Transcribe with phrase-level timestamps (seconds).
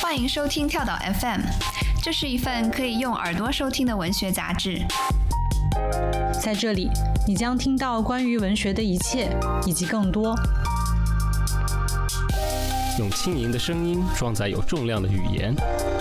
[0.00, 1.40] 欢迎收听跳岛 FM，
[2.02, 4.80] 这是一份可以用耳朵收听的文学杂志。
[6.42, 6.90] 在这里，
[7.26, 9.34] 你将听到关于文学的一切，
[9.66, 10.34] 以及更多。
[12.98, 15.52] 用轻盈的声音装载有重量的语言，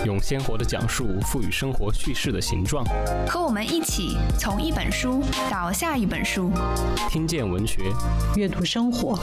[0.05, 2.85] 用鲜活的讲述赋予生活叙事的形状。
[3.27, 6.51] 和我们一起从一本书到下一本书，
[7.09, 7.91] 听见文学，
[8.35, 9.17] 阅读生活。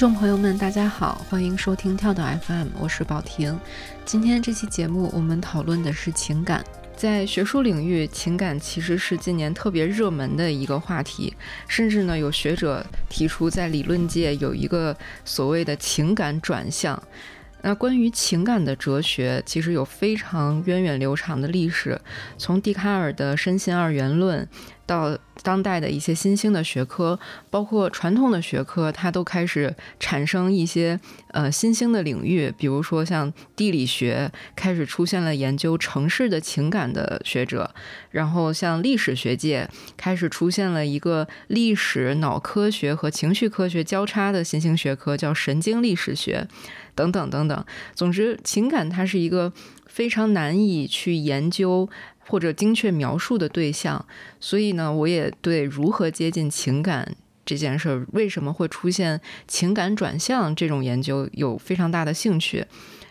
[0.00, 3.60] 众朋友们，大家好，欢迎收听跳岛 FM，我是宝婷。
[4.06, 6.64] 今天这期节目，我们讨论的是情感。
[6.96, 11.34] 在学术领域，情感其实是今年特别热门的一个话题，
[11.68, 16.98] 甚至呢，有学者提出，在理论界有一个所谓的情感转向。
[17.62, 22.00] 那关于情感的哲学，其实有非常源远流长的历史，
[22.38, 24.48] 从笛卡尔的身心二元论，
[24.86, 27.18] 到当代的一些新兴的学科，
[27.50, 37.74] 包括传统的学科，它都开始产生一些呃新兴的领域，比如说像地理学开始出现了研究城市的情感的学者，
[38.10, 46.48] 然后像历史学界开始出现了一个历史、脑科学和情绪科学交叉的新兴学科，叫神经历史学。
[47.00, 49.50] 等等等等，总之，情感它是一个
[49.86, 54.04] 非常难以去研究或者精确描述的对象，
[54.38, 62.66] 所以呢，我也对如何接近情感这件事，为什么会出现情感转向这种研究有非常大的兴趣。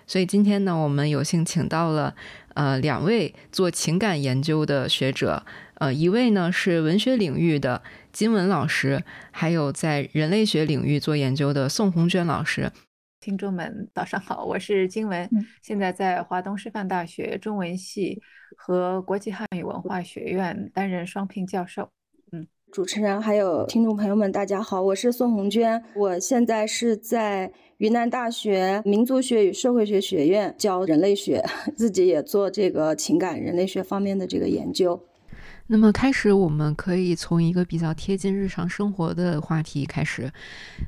[0.06, 2.16] 所以今天呢，我们有幸请到了
[2.54, 5.44] 呃两位做情感研究的学者，
[5.76, 12.72] 呃，一位呢是文学领域的金文老师，还有在人类学领域做研究的宋红娟老师。
[13.22, 15.30] 听众们，早上好，我是金文，
[15.62, 18.22] 现在在华东师范大学中文系
[18.56, 21.90] 和国际汉语文化学院担任双聘教授。
[22.32, 31.44] 嗯，主持人还有听众朋友们，大家好，我是宋红娟，我现在是在云南大学民族学与社会学学院教人类学，
[31.76, 35.09] 自己也做这个情感人类学方面的这个研究。
[35.72, 40.32] 那么开始，我们可以从一个比较贴近日常生活的话题开始。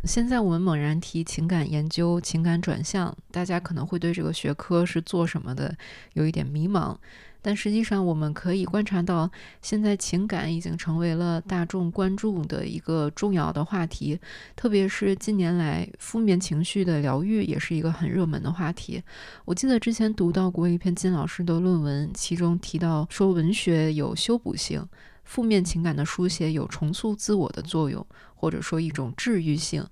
[0.06, 5.78] 现在我们猛然提情感研究、情感转向，大家可能会对这个学科是做什么的
[6.14, 6.98] 有一点迷茫。
[7.42, 9.30] 但实际上，我们可以观察到，
[9.62, 14.20] 现在情感已经成为了大众关注的一个重要的话题。
[14.56, 19.02] 特别是近年来，负面情绪的疗愈也是一个很热门的话题。
[19.46, 24.88] 我记得之前读到过一篇金老师的论文，其中提到说，文学有修补性，
[25.24, 29.84] 负面情感的书写有重塑自我的作用，或者说一种治愈性。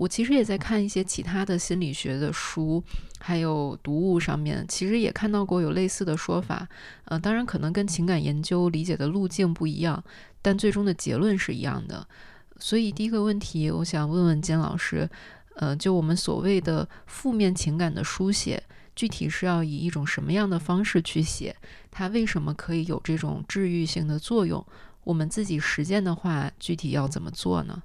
[0.00, 2.82] 我其实也在看一些其他的心理学的书，
[3.18, 6.66] 还有读物上面，其实也看到过有类似的说法。
[7.04, 10.02] 呃，当然可能跟情感研究理解的路径不一样，
[10.40, 12.08] 但最终的结论是一样的。
[12.58, 15.06] 所以第一个问题，我想问问金老师，
[15.56, 18.62] 呃，就我们所谓的负面情感的书写，
[18.96, 21.54] 具体是要以一种什么样的方式去写？
[21.90, 24.64] 它为什么可以有这种治愈性的作用？
[25.04, 27.82] 我们自己实践的话，具体要怎么做呢？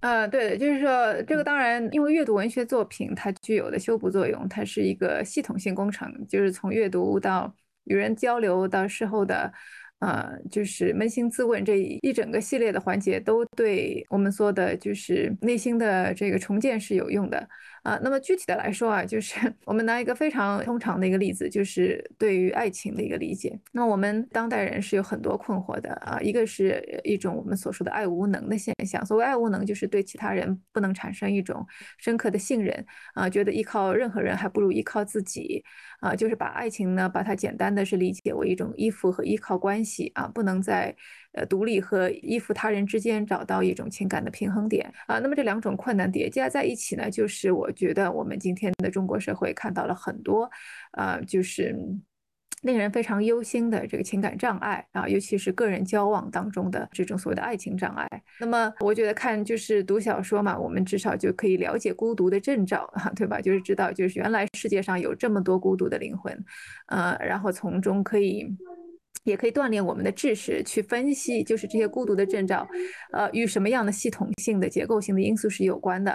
[0.00, 7.52] 呃，对的，就是说，这个当然，因为阅读文学作品，它具有的修补作用，它是一个系统性工程，就是从阅读到
[7.84, 9.52] 与人交流到事后的。
[9.98, 17.48] 呃，就是扪心自问，这一整个系列的环节都对我们说的，就是内心的这个重建是有用的
[17.86, 17.98] 啊。
[18.02, 23.58] 那么具体的来说啊，就是 我们拿一个非常通常的一个例子，就是对于爱情的一个理解。
[23.72, 29.04] 那我们当代人是有很多困惑的啊，一个是一种我们所说的爱无能的现象。
[29.06, 31.64] 所谓爱无能，就是对其他人不能产生一种
[31.98, 35.64] 深刻的信任啊，觉得依靠任何人还不如依靠自己。
[36.00, 40.94] 啊，就是把爱情呢，把它简单的是理解为一种依附和依靠关系啊，不能在
[41.32, 45.18] 呃独立和依附他人之间找到一种情感的平衡点啊。
[45.20, 50.50] 那么这两种困难叠加在一起呢，就是我觉得我们今天的中国社会看到了很多，
[50.90, 51.76] 啊，就是。
[52.62, 58.08] 令人非常忧心的这个情感障碍啊，尤其是个人交往当中的这种所谓的爱情障碍。
[58.40, 63.40] 那么，我觉得看就是读小说嘛，我们至少就可以了解孤独的征兆啊，对吧？
[63.40, 66.44] 就是知道，就是原来世界上有这么多孤独的灵魂，
[66.86, 68.48] 呃，然后从中可以
[69.26, 72.66] 也可以锻炼我们的知识，去分析就是这些孤独的征兆，
[73.12, 76.12] 呃，与什么样的系统性的结构性的因素是有关的，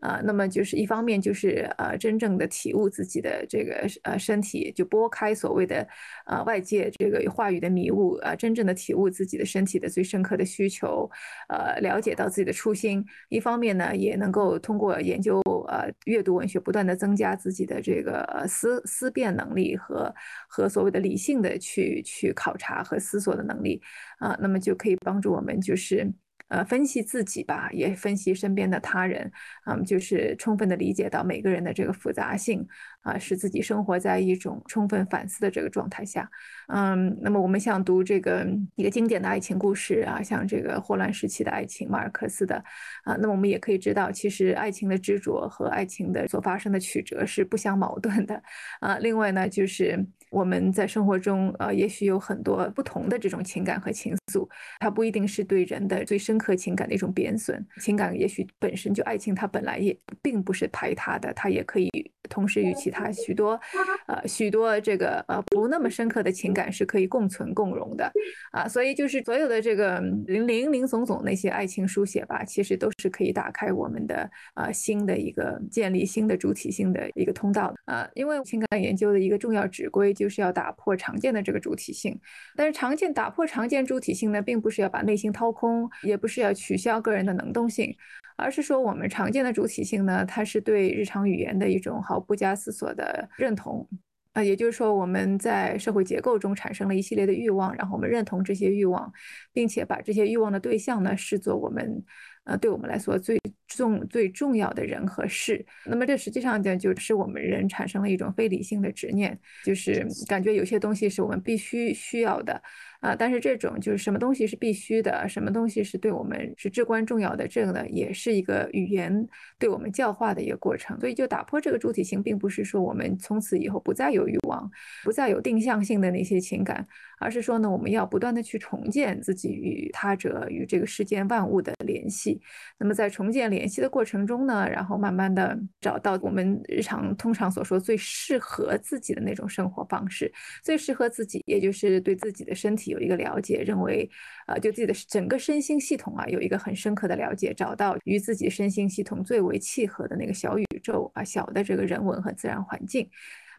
[0.00, 5.86] 啊，那么就是一方面就是呃，真正的体悟自己的这个呃身体，就拨开所谓的
[6.24, 11.08] 呃外界这个话语的迷雾，啊，真正的体悟自己的身体的最深刻的需求，
[11.50, 13.04] 呃，了解到自己的初心。
[13.28, 15.38] 一方面呢，也能够通过研究
[15.68, 20.14] 呃阅读文学，不断的增加自己的这个思思辨能力和
[20.48, 22.53] 和所谓的理性的去去考。
[22.54, 23.82] 考察和思索的能力
[24.18, 26.08] 啊，那么就可以帮助我们，就是
[26.48, 29.32] 呃分析自己吧，也分析身边的他人，
[29.66, 32.64] 嗯，就是充分的理解到每个人的这个复杂性。
[33.04, 36.26] 啊，使自己生活在一种充分反思的这个状态下，
[36.68, 38.46] 嗯，那么我们想读这个
[38.76, 42.56] 一个经典的爱情故事啊，像这个霍乱时期的爱情，马尔克斯的
[43.04, 48.42] 啊，那么我们也可以知道，其实爱情的执着和爱情的所发生的曲折是不相矛盾的
[48.80, 48.96] 啊。
[48.96, 50.02] 另外呢，就是
[50.34, 54.48] 我们在生活中呃，也许有很多不同的这种情感和情愫，
[54.80, 61.90] 它不一定是对人的最深刻情感的一种贬损，情感也许本身就爱情，它本来也并不是排他的，它也可以
[62.30, 62.94] 同时与其。
[62.94, 63.60] 他许多，
[64.06, 68.08] 呃，许多这个呃不那么深刻的情感是可以共存共荣的，
[68.52, 82.18] 啊，所以就是所有的这个零零零总总那些爱情书写吧，其实都是可以打开我们的呃新的一个建立新的主体性的一个通道的啊，因为情感研究的一个重要指规就就是要打破常见的这个主体性，
[82.56, 87.94] 但是常见打破常见主体性呢，并不是要把内心掏空，也不是要取消个人的能动性。
[88.36, 93.86] 而是说，我们常见的主体性呢，它是对日常语言的一种毫不加思索的认同，
[94.32, 99.12] 啊，也就是说，我们在社会结构中产生了一系列的欲望，然后我们认同这些欲望，
[99.52, 102.02] 并且把这些欲望的对象呢视作我们，
[102.44, 105.64] 呃，对我们来说最重最重要的人和事。
[105.86, 112.60] 那么这实际上呢，就是我们人产生了一种非理性的执念，就是感觉有些东西是我们必须需要的。
[113.00, 120.98] 啊，但是这种就是什么东西是必须的，什么东西是对我们是至关重要的，这个呢，也是一个语言对我们教化的一个过程。
[120.98, 124.70] 所以，就打破这个主体性，并不是说我们从此以后不再有欲望，
[125.02, 126.86] 不再有定向性的那些情感，
[127.18, 132.40] 而是说呢，我们要不断的去重建自己与他者、与这个世间万物的联系。
[132.78, 140.32] 那么，在重建联系的过程中呢，然后慢慢的找到我们日常通常所说最适合自己的那种生活方式，
[140.62, 142.90] 最适合自己，也就是对自己的身体。
[142.90, 144.08] 有一个了解，认为，
[144.46, 153.08] 呃，就自己的整个身心系统啊，有一个很深刻的了解，找到与自己身心系统最为契合的那个小宇宙啊，小的这个人文和自然环境，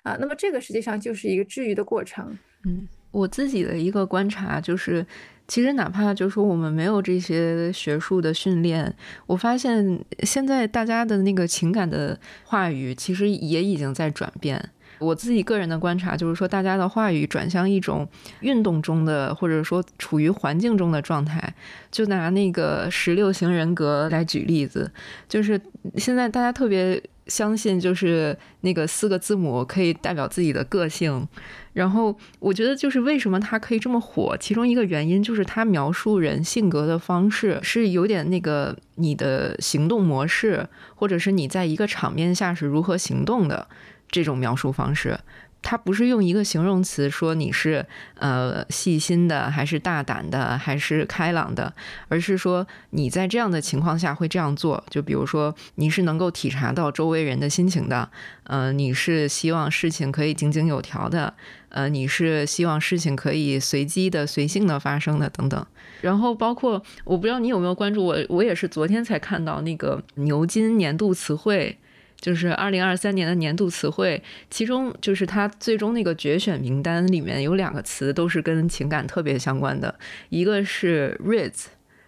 [0.04, 2.38] 啊，那么这个实际上就是一个治愈的过程。
[2.66, 5.06] 嗯，我自己的一个观察就是，
[5.48, 8.94] 其实哪怕就是说我们没有这些学术的训练，
[9.26, 14.70] 我发现现在大家的那个情感的话语，其实也已经在转变。
[15.00, 18.06] 我自己个人的观察就是说，大家的话语转向一种
[18.42, 21.54] 运动中的，或者说处于环境中的状态。
[21.90, 24.92] 就拿那个十六型人格来举例子，
[25.30, 25.60] 就是
[25.96, 31.26] 现在大家特别相信，就是那个四个字母可以代表自己的个性。
[31.76, 43.68] 然后我觉得，就是为什么它可以这么火，其中一个原因就是它描述人性格的方式是有点那个你的行动模式，或者是你在一个场面下是如何行动的。
[44.08, 45.20] 这种描述方式，
[45.68, 47.84] 它不是用一个形容词说你是
[48.20, 51.74] 呃细心的，还是大胆的，还是开朗的，
[52.08, 54.84] 而是说你在这样的情况下会这样做。
[54.92, 58.08] 就比如说，你是能够体察到周围人的心情的，
[58.44, 61.34] 呃，你是希望事情可以井井有条的，
[61.70, 65.66] 呃，你是希望事情可以随机的、随性的发生的等等。
[66.02, 71.76] 然后包括我不知道你有没有关注我，我也是昨天才看到那个牛津年度词汇。
[72.20, 79.98] 就是二零二三年的年度词汇，其中就是它最终那个决选名单里面有两个词都是跟情感特别相关的，
[80.30, 81.66] 一个是 rizz。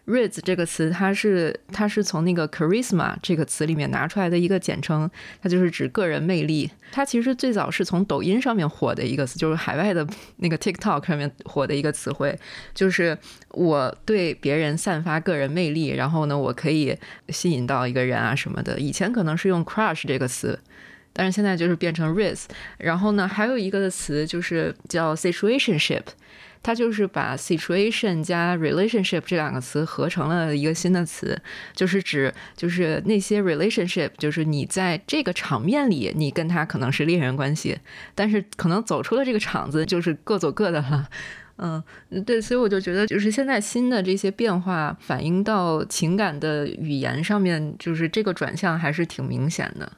[0.08, 5.10] Riz 这个词，它是它是从那个 charisma 这个词里面拿出来的一个简称，
[5.42, 6.72] 它就是指个人魅力。
[6.94, 12.40] 它其实最早是从抖音上面火的一个词，就是海外的那个 TikTok 上面火的一个词汇，
[12.74, 13.18] 就是
[13.52, 16.98] 我对别人散发个人魅力，然后呢，我可以
[17.28, 18.80] 吸引到一个人啊什么的。
[18.80, 20.58] 以前可能是用 crush 这个词，
[21.12, 22.46] 但是现在就是变成 Rizz。
[22.78, 26.04] 然后呢，还有一个词就是叫 situationship。
[26.68, 31.42] 它就是把 situation 加 relationship 这两个词合成了一个新的词，
[31.74, 37.80] 就是指就是那些 relationship，就是你在这个场面里，你跟他可能是恋人关系，
[38.14, 41.08] 但是可能走出了这个场子，就是各走各的了。
[41.60, 41.82] 嗯，
[42.26, 49.90] 对，所以我就觉得，就是现在新的这些变化反映到情感的语言上面，就是这个转向还是挺明显的。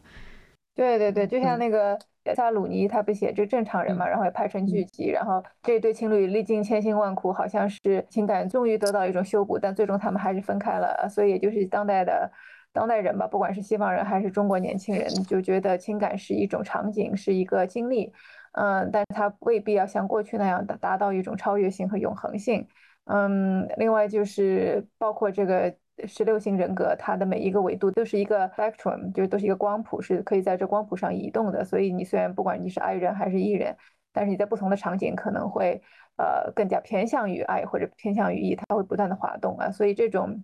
[0.75, 1.97] 对对对，就像那个。
[2.35, 11.07] 萨鲁尼他不写这正常人嘛，然后也拍成剧集，然后这对情侣历经千辛万苦，好像是情感终于得到一种修补，但最终他们还是分开了。
[11.09, 12.31] 所以也就是当代的
[12.71, 18.11] 当代人吧，不管是西方人还是中国年轻人，就觉得情感是一种场景，是一个经历，
[18.53, 22.67] 嗯，但它未必要像过去那样的达到一种超越性和永恒性。
[23.05, 25.73] 嗯，另外就是包括这个。
[26.07, 31.63] 十六型人格，它的每一个维度都是一个 spectrum，就是都是一个光谱，是可以在这光谱上移动的。
[31.63, 33.75] 所以你虽然不管你是爱人还是艺人，
[34.11, 35.81] 但是你在不同的场景可能会
[36.17, 39.71] 呃更加偏向于爱或者偏向于 E，它会不断的滑动啊。
[39.71, 40.43] 所以这种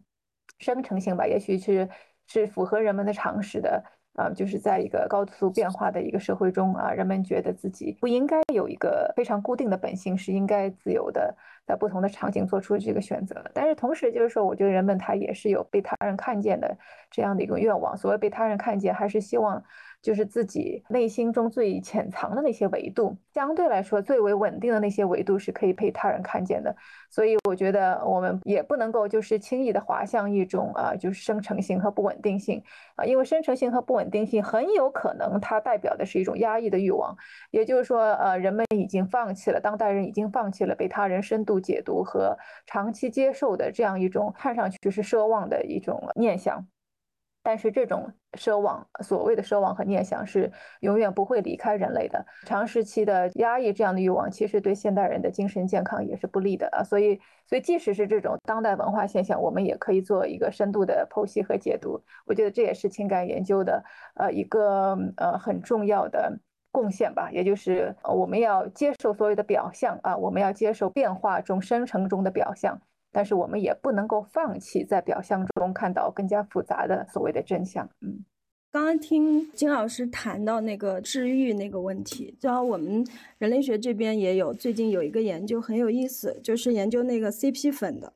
[0.60, 1.90] 生成性吧，也许是
[2.28, 3.84] 是符合人们的常识的。
[4.16, 11.36] 啊，就是在一个高速变化的一个社会中啊，人们觉得自己不应该有一个非常固定的本性，是应该自由的
[11.68, 13.44] 在不同的场景做出这个选择。
[13.54, 16.78] 但是同时，就是说，我觉得人们他也是有被他人看见的
[17.12, 17.96] 这样的一个愿望。
[17.98, 19.64] 所谓被他人看见，还是希望。
[20.06, 26.76] 就是自己内心中最潜藏的那些维度，相对来说最为稳定的那些维度是可以被他人看见的。
[27.10, 32.62] 所以我觉得我们也不能够就是轻易的滑向一种啊，就是生成性和不稳定性
[32.96, 37.18] 啊，因为生成性和不稳定性很有可能它代表的是一种压抑的欲望。
[37.50, 46.68] 也就是说，呃，人们已经放弃了，当代人已经放弃了被他人深度解读和长期接受的这样一种看上去是奢望的一种念想。
[47.46, 52.26] 但是这种奢望，所谓的奢望和念想是永远不会离开人类的。
[52.44, 56.84] 长时期的压抑这样的欲望，其实对现代人的精神健康也是不利的啊。
[56.84, 62.04] 所以，所以即使是这种当代文化现象，我们也可以做一个深度的剖析和解读。
[62.26, 63.84] 我觉得这也是情感研究的
[64.16, 66.40] 呃一个呃很重要的
[66.72, 67.30] 贡献吧。
[67.32, 72.82] 也就是我们要接受所有的表象啊，我们要接受变化中生成中的表象。
[73.16, 77.90] 但是我们也不能够放弃在表象中看到更加复杂的所谓的真相。
[78.02, 78.26] 嗯，
[78.74, 83.08] 刚刚听金老师谈到那个治愈那个问题，正好我们
[83.38, 88.12] 人类学这边也有，最近有一个研究很有意思，就是研究那个 CP 粉的。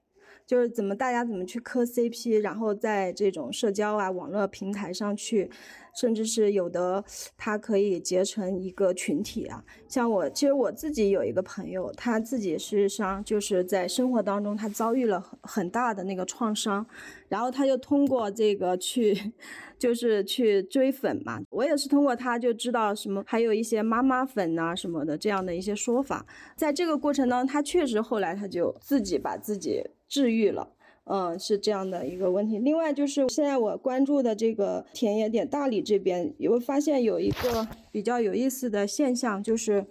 [0.46, 5.48] 就是怎么大家怎么去磕 CP，然后在这种社交啊网络平台上去，
[5.96, 7.04] 甚至是有的
[7.38, 9.64] 它可以结成一个群体啊。
[9.88, 16.86] 像我其实我自己有一个朋友，他自己事实上就是在生活当中他遭遇了很很大的那个创伤，
[17.28, 19.34] 然后他就通过这个去，
[19.78, 21.40] 就是去追粉嘛。
[21.50, 26.26] 我也是通过他就知道什么，还有一些妈妈粉啊什么的这样的一些说法。
[26.56, 29.84] 在这个过程当中，他确实后来他就自己把自己。
[30.10, 30.68] 治愈了，
[31.12, 32.60] 嗯，是这样的一个问题。
[32.60, 39.84] 另外就是现在我关注的这个田野点大理这边，也会发现有一个比较有意思的现象，就是，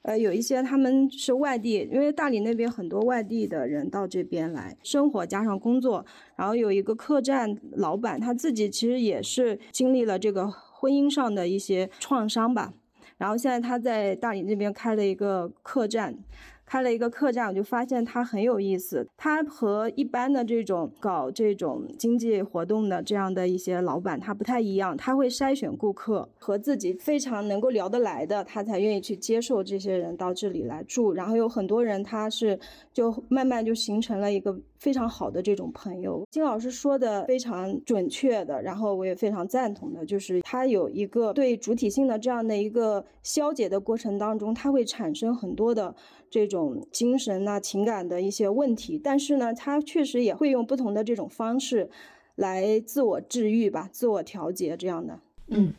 [0.00, 12.72] 呃，有一些他们是外地，因为大理那边很多外地的人到这边来生活加上工作，然后有一个客栈老板，他自己其实也是经历了这个婚姻上的一些创伤吧，
[13.18, 16.16] 然后现在他在大理那边开了一个客栈。
[16.72, 19.06] 开了一个客栈，我就发现他很有意思。
[19.14, 24.96] 他和一般的这种搞这种经济活动的这样的一些老板，他不太一样。
[24.96, 31.12] 他会筛选顾客，和自己非常能够聊得来的，他才愿意去接受这些人到这里来住。
[31.12, 32.58] 然后有很多人，他是
[32.90, 36.26] 就慢慢就形成了一个非常好的这种朋友。
[36.28, 45.94] 金老师说的非常准确的，然后我也非常赞同的，就是他有一个对主体性的这样的一个消解的过程当中，他会产生很多的。
[46.32, 51.90] 这种精神呐、情感的一些问题，但是呢，他确实也会用不同的这种方式
[52.36, 55.20] 来自我治愈吧、自我调节这样的。
[55.48, 55.74] 嗯。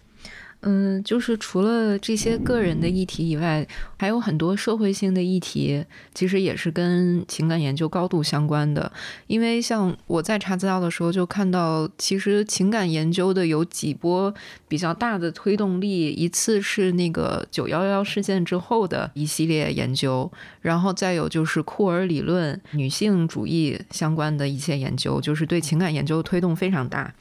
[0.65, 3.67] 嗯，就是除了这些个人的议题以外，
[3.98, 8.91] 还有很多社会性的议题，其实也是跟情感研究高度相关的。
[9.27, 14.34] 因为像我在查资料的时候，就看到其实情感研究的有几波
[14.70, 27.13] 比较大的推动力，一次是那个九幺幺事件之后的一系列研究，然后再有就是库尔理论、女性主义相关的一些研究，就是对情感研究推动非常大。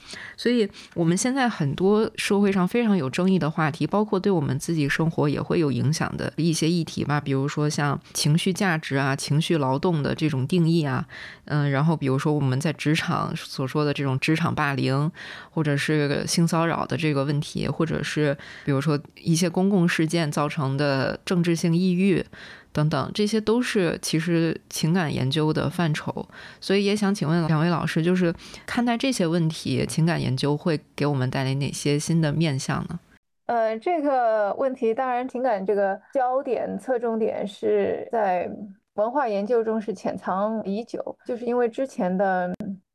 [0.43, 3.43] 所以我们现在很多社会上非常有争议。
[3.43, 11.05] 的话题，包括对我们自己生活也会有影响的一些议题吧，比如说像情绪价值啊、情绪劳动的这种定义啊，
[11.47, 15.11] 嗯，然后比如说我们在职场所说的这种职场霸凌，
[15.51, 22.25] 或者是性骚扰的这个问题，或者是比如说一些公共事件造成的政治性抑郁。
[22.73, 26.27] 等等，这些都是其实情感研究的范畴，
[26.61, 28.35] 所以也想请问两位老师，就是
[28.67, 32.99] 看待这些问题，情感研究会给我们带来哪些新的面向呢？
[33.47, 38.51] 呃，这个问题当然，情感这个焦点侧重点是在
[38.95, 42.53] 文化研究中是潜藏已久，就是因为之前的。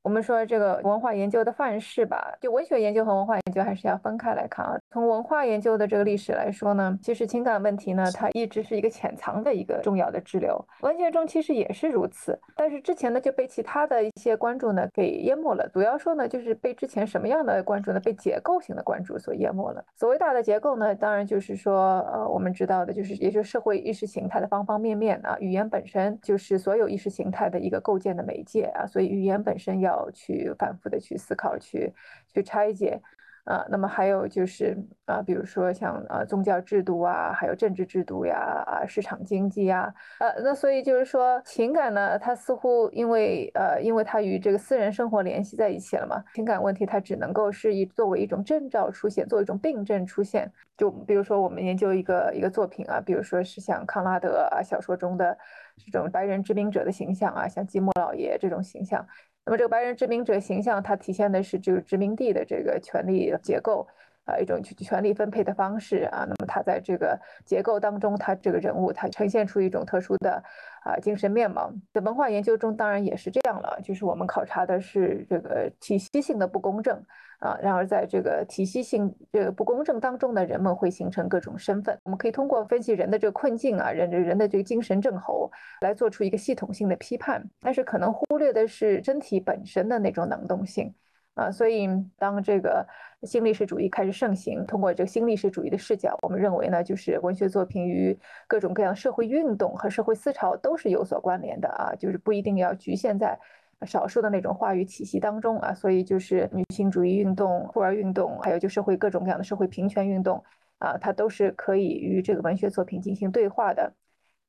[0.07, 4.79] 我们说这个文化研究的范式吧，就文学研究和文化研究还是要分开来看啊。
[4.89, 10.65] 从文化研究的这个历史来说呢，其实情感问题呢，它一直是一个潜藏的一个重要的支流。
[10.79, 15.67] 文学中其实也是如此，但是之前呢就被其他的一些关注呢给淹没了。
[15.73, 17.99] 主要说呢，就是被之前什么样的关注呢？
[17.99, 19.83] 被结构性的关注所淹没了。
[19.93, 25.35] 所谓大的结构呢，当然就是说，呃，我们知道的就是，也就是社会意识形态的方方面面啊。
[25.41, 29.96] 语言本身就是所有意识形态的一个构建的媒介啊，所以语言本身要。
[30.11, 31.93] 去反复的去思考，去
[32.33, 33.01] 去拆解，
[33.45, 50.51] 啊，那么还有就是啊，比如说像啊宗教制度啊，还有政治制度呀，啊市场经济呀，呃，那所以就是说情感呢，它似乎因为呃，因为它与这个私人生活联系在一起了嘛，情感问题它只能够是以作为一种征兆出现，作为一种病症出现。
[50.75, 55.35] 就比如说我们研究一个一个作品啊，比如说是像康拉德啊小说中的
[55.77, 59.07] 这种白人殖民者的形象啊，像吉姆老爷这种形象。
[59.47, 63.87] 那么这个白人殖民者形象，它体现的是这个殖民地的这个权力结构。
[64.27, 66.19] 啊，一种权力分配的方式啊。
[66.29, 70.43] 那么他在这个结构当中，他这个人物他呈现出一种特殊的
[70.83, 71.73] 啊精神面貌。
[71.91, 77.01] 在文化研究中，当然也是这样了，就是我们考察的是这个体系性的不公正。
[77.39, 81.95] 啊，然而在这个体系性这个不公正当中呢，人们会形成各种身份。
[82.03, 87.47] 我们可以通过分析人的这个困境啊，人人的这个精神症候，来做出一个系统性的批判。
[87.61, 90.91] 但是可能忽略的是真体本身的那种能动性
[91.37, 91.49] 啊。
[91.49, 92.85] 所以当这个
[93.23, 103.39] 新历史主义开始盛行，通过这个新历史主义的视角，我们认为呢，就是文学作品与各种各样社会运动和社会思潮都是有所关联的啊，就是不一定要局限在。
[103.85, 110.43] 少数的那种话语体系当中啊，所以就是女性主义运动、酷儿运动，还有就社会各种各样的社会平权运动
[110.79, 113.93] 啊，它都是可以与这个文学作品进行对话的。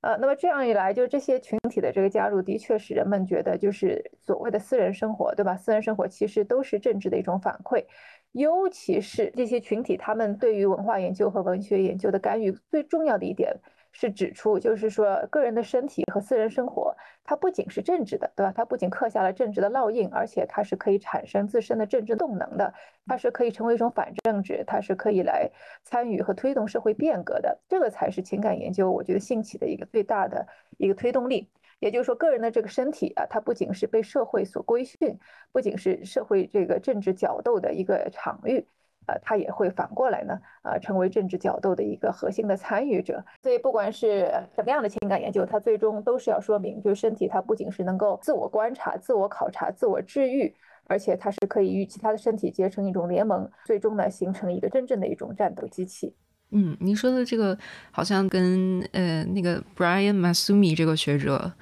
[0.01, 5.57] 呃，那么这样一来，就是这些群体的这个加入，的确使人们觉得，就是所谓的私人生活，对吧？
[5.57, 7.85] 私人生活其实都是政治的一种反馈，
[8.31, 13.53] 尤其是这些群体，他们对于文化研究和文学研究的干预，最重要的一点。
[14.01, 18.53] 是指出，就是说，个人的身体和私人生活，它不仅是政治的，对吧？
[18.55, 22.73] 它不仅刻下了政治的烙印，而且它是可以产生自身的政治动能的，
[23.07, 25.51] 它是可以成为一种反政治，它是可以来
[25.83, 27.59] 参与和推动社会变革的。
[27.69, 31.51] 这个才是情感研究，我觉得兴起的一个最大的一个推动力。
[31.81, 35.19] 也就是说，个人的这个身体啊，它不仅是被社会所规训，
[35.51, 38.65] 不仅是社会这个政治角斗的一个场域。
[39.09, 43.25] 呃，他也会反过来呢，呃，成为政治角斗的一个核心的参与者。
[43.43, 56.15] 所以，不管是什么样的情感研究，它最终都是要说明，就是身体它不仅是能够自我观察、自我考察、自我治愈，而且它是可以与其他的身体结成一种联盟，最终呢，形成一个真正的一种战斗机器。
[56.51, 57.59] 嗯，您说的这个
[57.91, 61.53] 好像跟呃那个 Brian Masumi 这个学者。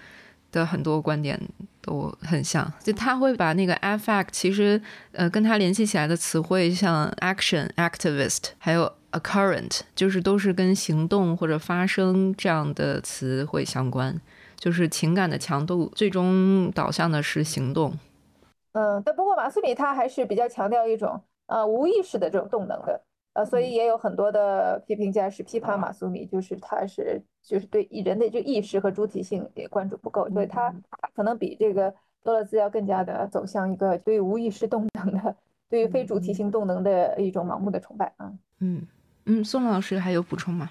[0.53, 1.39] 的很多观点
[1.87, 4.81] 都很像，就他会把那个 affect，其实
[5.12, 14.20] 呃跟他联系起来的词汇，像 action、activist，还有 occurrent，就是都是跟行动或者发生这样的词汇相关，
[14.57, 17.94] 就是情感的强度最终导向的是行动。
[18.72, 23.01] 嗯，但不过马斯米他还是比较强调一种呃无意识的这种动能的。
[23.33, 30.75] 呃，所以也有很多的批评家是批判马苏米，就是他是就是对人的这个意识和主体性也关注不够，所以他
[31.15, 35.37] 可能比这个多勒兹要更加的走向一个对于无意识动能的、
[35.69, 38.33] 对于非主体性动能的一种盲目的崇拜啊。
[38.59, 38.85] 嗯
[39.27, 40.71] 嗯，宋老师还有补充吗？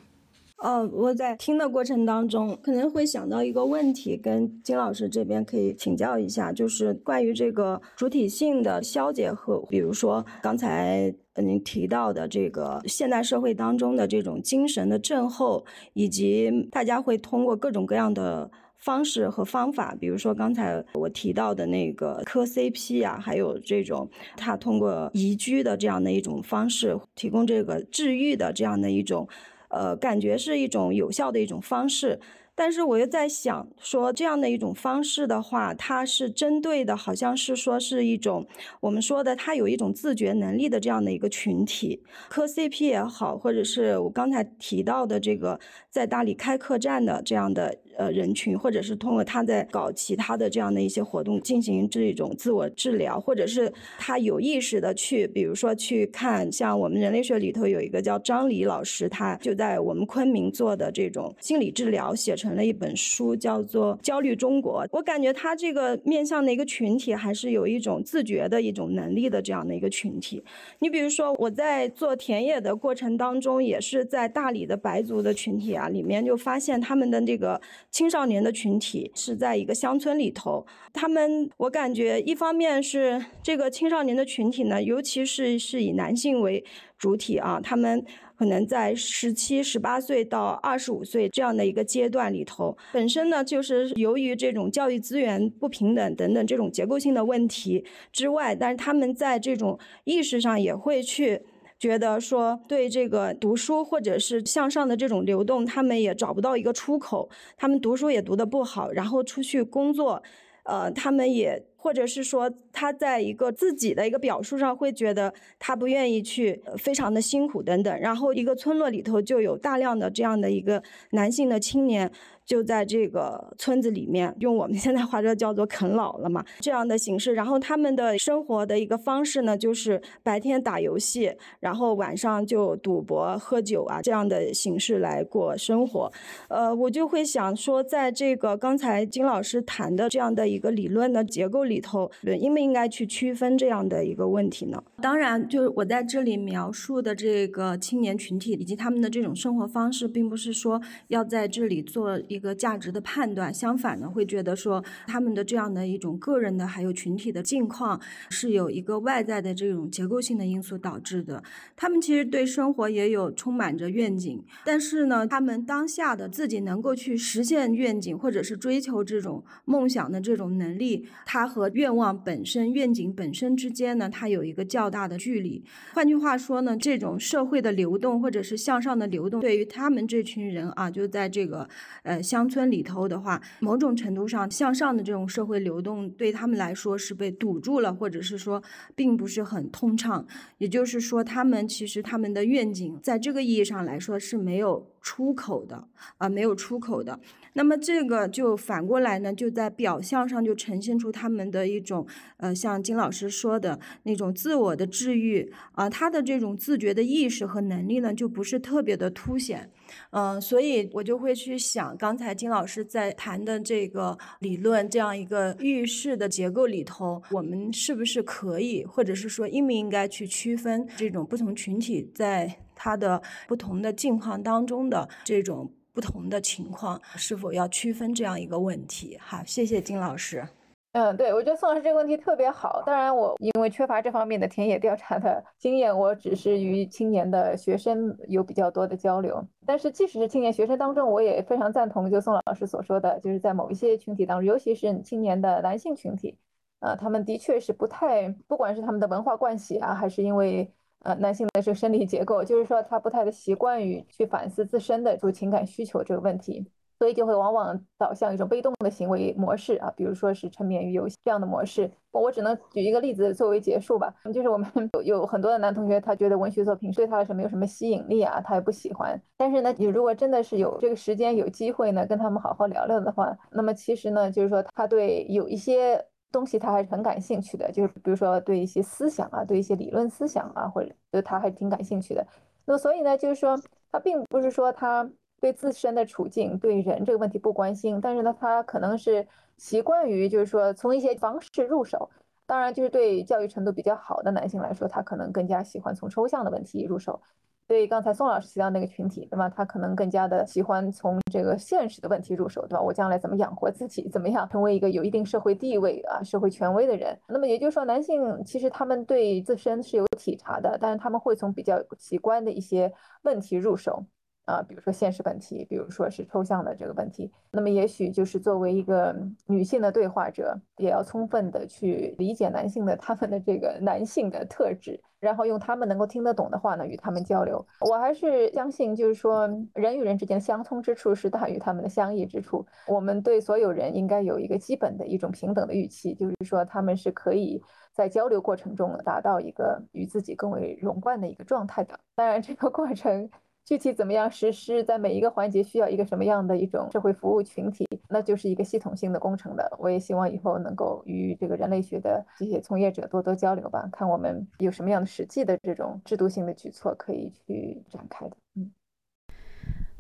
[0.57, 29.27] 哦，我在听的过程当中，可能会想到一个问题，跟金老师这边可以请教一下，就是关于这个主体性的消解和，比如说刚才您提到的这个现代社会当中的这种精神的症候，以及大家会通过各种各样的方式和方法，比如说刚才我提到的那个磕 CP 呀，还有这种他通过移居的这样的一种方式，提供这个治愈的这样的一种。
[29.75, 32.17] 呃，感觉是一种有效的一种方式，
[32.55, 38.47] 但是我又在想，说这样的一种方式的话，它是针对的，好像是说是一种
[38.79, 45.59] 我们说的，它有一种自觉能力的这样的一个群体，磕 CP 也好，或者是我刚才提到的这个
[45.89, 47.77] 在大理开客栈的这样的。
[47.97, 64.83] 呃，人群，或者是通过他在搞其他的这样的一些活动进行这种自我治疗，或者是他有意识的去，比如说去看，像我们人类学里头有一个叫张黎老师，他就在我们昆明做的这种心理治疗，写成了一本书，叫做《焦虑中国》。
[64.91, 70.43] 我感觉他这个面向的一个群体，还是有一种自觉的一种能力的这样的一个群体。
[70.79, 77.61] 你比如说，我在做田野的过程当中，也是在大理的白族的群体啊里面，就发现他们的这个。
[77.95, 86.61] 青少年的群体是在一个乡村里头，他们我感觉一方面是这个青少年的群体呢，尤其是是以男性为
[86.97, 88.03] 主体啊，他们
[88.37, 101.43] 可能在十七、十八岁到二十五岁这样的一个阶段里头，本身呢就是由于这种教育资源不平等等等这种结构性的问题之外，但是他们在这种意识上也会去。
[101.77, 107.29] 觉得说对这个读书或者是向上的这种流动，他们也找不到一个出口。
[107.57, 110.23] 他们读书也读得不好，然后出去工作，
[110.63, 117.99] 呃，他们也或者是说他在一个自己的一个表述上会觉得他不愿意去，非常的辛苦等等。
[117.99, 122.11] 然后一个村落里头就有大量的这样的一个男性的青年。
[122.45, 127.33] 就在这个村子里面，用我们现在话说叫做啃老了嘛，这样的形式。
[127.33, 136.11] 然后他们的生活的一个方式呢，就是白天打游戏，然后晚上就赌博、喝酒啊这样的形式来过生活。
[136.47, 144.83] 呃，我就会想说，在这个刚才金老师谈的这样的一个理论的结构里头，应不应该去区分这样的一个问题呢？
[145.01, 152.19] 当然，就是我在这里描述的这个青年群体以及他们的这种生活方式，并不是说要在这里做。
[152.35, 161.41] 一个价值的判断，相反呢，会觉得说他们的这样的一种个人的还有群体的境况是有一个外在的这种结构性的因素导致的。
[161.77, 175.63] 他们其实对生活也有充满着愿景，但是呢，他们当下的自己能够去实现愿景或者是追求这种梦想的这种能力，它和愿望本身、愿景本身之间呢，它有一个较大的距离。
[175.93, 181.69] 换句话说呢，这种社会的流动或者是向上的流动，对于他们这群人啊，就在这个
[182.03, 182.21] 呃。
[182.25, 188.61] 乡村里头的话，某种程度上向上的这种社会流动对他们来说是被堵住了，或者是说
[188.95, 190.25] 并不是很通畅。
[190.57, 197.19] 也就是说，他们其实他们的愿景在这个意义上来说是没有出口的啊，没有出口的。
[197.53, 202.05] 那么这个就反过来呢，就在表象上就呈现出他们的一种
[202.37, 209.69] 呃，像金老师说的那种自我的治愈啊，他的这种自觉的意识和能力呢，就不是特别的凸显。
[210.17, 229.17] 嗯，所以我就会去想，刚才金老师在谈的这个理论，这样一个预示的结构里头，我们是不是可以，或者是说应不应该去区分这种不同群体在它的不同的境况当中的这种不同的情况，是否要区分这样一个问题？
[229.19, 230.47] 好，谢谢金老师。
[230.95, 232.81] 嗯，对，我觉得宋老师这个问题特别好。
[232.85, 239.45] 当然，我因为缺乏这方面的田野调查的经验，我只是与青年的学生有比较多的交流。
[239.65, 246.37] 但是，即使是青年学生当中，我也非常赞同就宋老师所说的，就是在某一些群体当中，尤其是青年的男性群体，
[246.79, 256.65] 呃，他们的确是不太，不管是他们的文化惯习啊，还是因为呃男性的这个生理结构，就是说他不太的习惯于去反思自身的就情感需求这个问题。
[257.05, 261.87] 所以就会往往导向一种被动的行为模式啊，比如说是沉湎于游戏这样的模式。
[262.11, 269.21] 我只能举一个例子作为结束吧，就是我们有有很多的男同学，他觉得文学作品对他来说没有什么吸引力啊，他也不喜欢。
[269.37, 282.25] 但是呢，你如果真的是有这个时间、有机会呢，跟他们好好聊聊的话，那么其实呢，就是说他对有一些东西他还是很感兴趣的，就是比如说对一些思想啊，对一些理论思想啊，或者就他还挺感兴趣的。
[282.65, 283.55] 那么所以呢，就是说
[283.91, 285.07] 他并不是说他。
[285.45, 289.27] 对自身的处境、对人这个问题不关心，但是呢，他可能是
[289.57, 292.09] 习惯于，就是说从一些方式入手。
[292.47, 297.21] 当然，就是对教育程度比较好的男性来说，他可能更加喜欢从抽象的问题入手。
[297.67, 299.47] 对刚才宋老师提到那个群体，对吧？
[299.47, 302.81] 他可能更加的喜欢从这个现实的问题入手，对吧？
[302.81, 304.09] 我将来怎么养活自己？
[304.09, 307.15] 怎么样成为一个有一定社会地位啊、社会权威的人？
[307.27, 314.03] 那么也就是说，男性其实他们对自身是有体察的，但是他们会从比较奇观的一些问题入手。
[314.45, 319.15] 啊，比如说现实问题，比如说是抽象的这个问题，那么也许就是作为一个
[319.47, 327.65] 女性的对话者，也要充分的去理解男性的他们的这个男性的特质，然后用他们能够听得懂的话呢与他们交流。
[327.89, 332.63] 我还是相信，就是说人与人之间相通之处是大于他们的相异之处。
[332.87, 337.59] 我们对所有人应该有一个基本的一种平等的预期，就是说他们是可以
[337.91, 341.99] 在交流过程中达到一个与自己更为融贯的一个状态的。
[342.13, 343.27] 当然，这个过程。
[343.65, 349.75] 具体怎么样实施，在每一个环节需要一个什么样的一种社会服务群体，那就是一个系统性的工程的。
[349.79, 358.37] 我也希望以后能够与这个人类学的这些从业者多多交流吧，看我们有什么样的实际的这种制度性的举措可以去展开的。
[358.55, 358.71] 嗯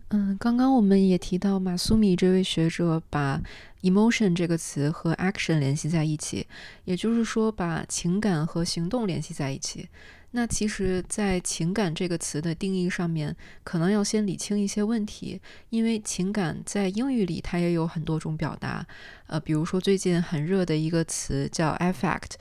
[0.09, 3.41] 嗯，刚刚我们也提到马苏米这位学者把
[3.81, 6.45] emotion 这个词和 action 联系在一起，
[6.83, 9.89] 也就是说把情感和行动联系在一起。
[10.35, 18.85] 那其实，在情感这个词的定义上面，可能要先理清一些问题，因为情感在英语里它也有很多种表达。
[19.27, 22.31] 呃，比如说最近很热的一个词叫 affect，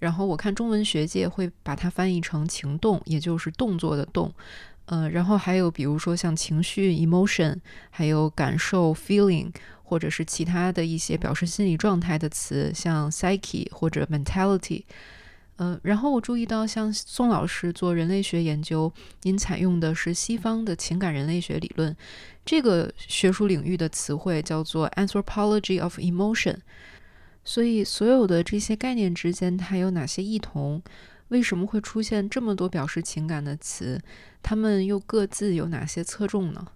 [0.00, 4.34] 然后我看中文学界会把它翻译成情动，也就是动作的动。
[4.86, 9.52] 呃，然后还有比如说像情绪 emotion，还有感受 feeling，
[9.84, 14.82] 或者是其他的一些表示心理状态的词，像 psyche 或者 mentality。
[15.56, 21.96] 呃，然后我注意到，像宋老师做人类学研究，您采用的是西方的情感人类学理论，
[22.44, 26.56] 这个学术领域的词汇叫做 anthropology of emotion。
[27.44, 30.82] 所以，所有的这些概念之间，它有哪些异同？
[31.28, 34.00] 为什么会出现这么多表示情感的词？
[34.42, 36.66] 它们又各自有哪些侧重呢？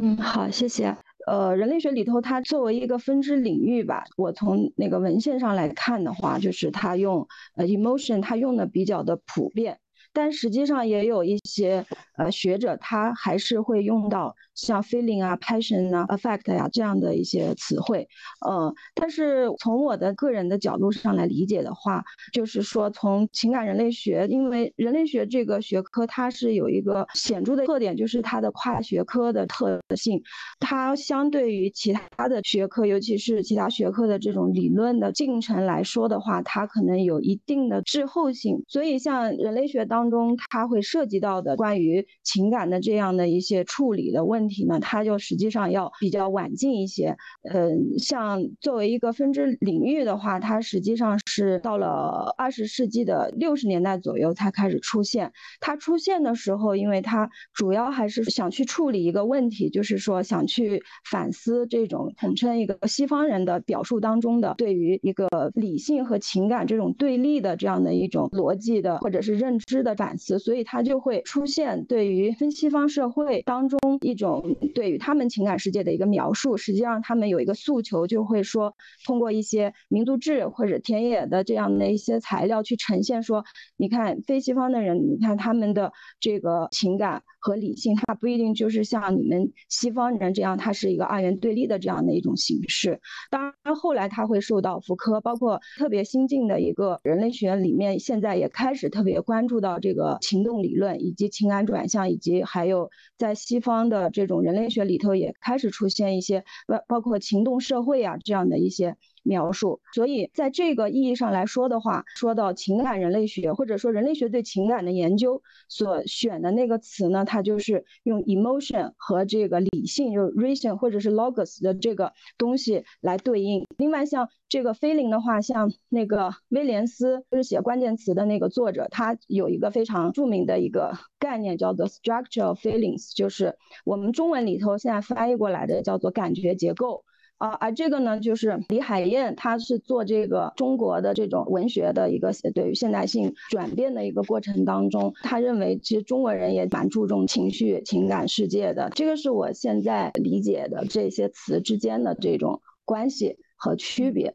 [0.00, 0.96] 嗯，好，谢谢。
[1.30, 9.78] 呃，人类学里头，它作为一个分支领域吧，我从那个文献上来看的话，就是它用呃 emotion，它用的比较的普遍，
[10.12, 11.86] 但实际上也有一些
[12.20, 14.34] 呃学者，他还是会用到。
[14.52, 18.06] 像 feeling 啊，passion 啊，affect 呀这样的一些词汇，
[18.46, 22.04] 呃，但是从我的个人的角度上来理解的话，
[22.34, 30.20] 就是说从情感人类学，因为人类学这个学科它是有一个显著的特点，就是它的跨学科的特性，
[30.58, 44.64] 它相对于其他的学科，尤其是其他学科的这种理论的进程来说的话，它可能有一定的滞后性，所以像人类学当中，它会涉及到的关于情感的这样的一些处理的问题。
[44.64, 47.16] 呢，它就实际上要比较晚近一些。
[47.52, 55.32] 嗯，像作为一个分支领域的话，它实际上是到了二十世纪的六十年代左右才开始出现。
[55.60, 74.56] 它出现的时候，因为它主要还是想去处理一个问题，就是说想去反思这种统称一个西方人的表述当中的对于一个理性和情感这种对立的这样的一种逻辑的或者是认知的反思，所以它就会出现对对于分西方社会当中一种。
[74.74, 83.44] 对于他们情感世界的一个描述，实际上他们有一个诉求，就会说通过一些民族志或者田野的这样的一些材料去呈现说，
[83.76, 93.00] 你看非西方的人，你看他们的这个情感和理性，它不一定就是像你们西方人这样，它是一个二元对立的这样的一种形式。
[93.30, 123.66] 当然后来它会受到福柯，包括特别新进的一个人类学里面，现在也开始特别关注到这个情动理论以及情感转向，以及还有在西方的这种人类学里头也开始出现一些包包括情动社会啊这样的一些描述，所以在这个意义上来说的话，说到情感人类学或者说人类学对情感的研究所选的那个词呢，它就是用 emotion 和这个理性，就 reason 或者是 logos 的这个东西来对应。
[123.76, 137.04] 另外像这个 feeling 的话，像那个威廉斯就是写关键词的那个作者，他有一个非常著名的一个概念叫做 structure of feelings，就是我们中文里头现在翻译过来的叫做感觉结构。
[137.40, 148.90] 啊，而这个呢，就是李海燕，他是做这个中国的这种文学的一个对于现代性转变的一个过程当中，他认为其实中国人也蛮注重情绪、情感世界的。
[148.94, 154.34] 这个是我现在理解的这些词之间的这种关系和区别。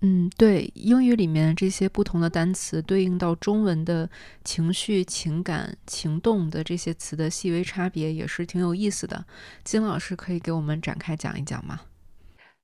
[0.00, 4.10] 嗯，对，英语里面这些不同的单词对应到中文的
[4.42, 9.24] 情绪、情感、情动的这些词的细微差别也是挺有意思的。
[9.62, 11.78] 金老师可以给我们展开讲一讲吗？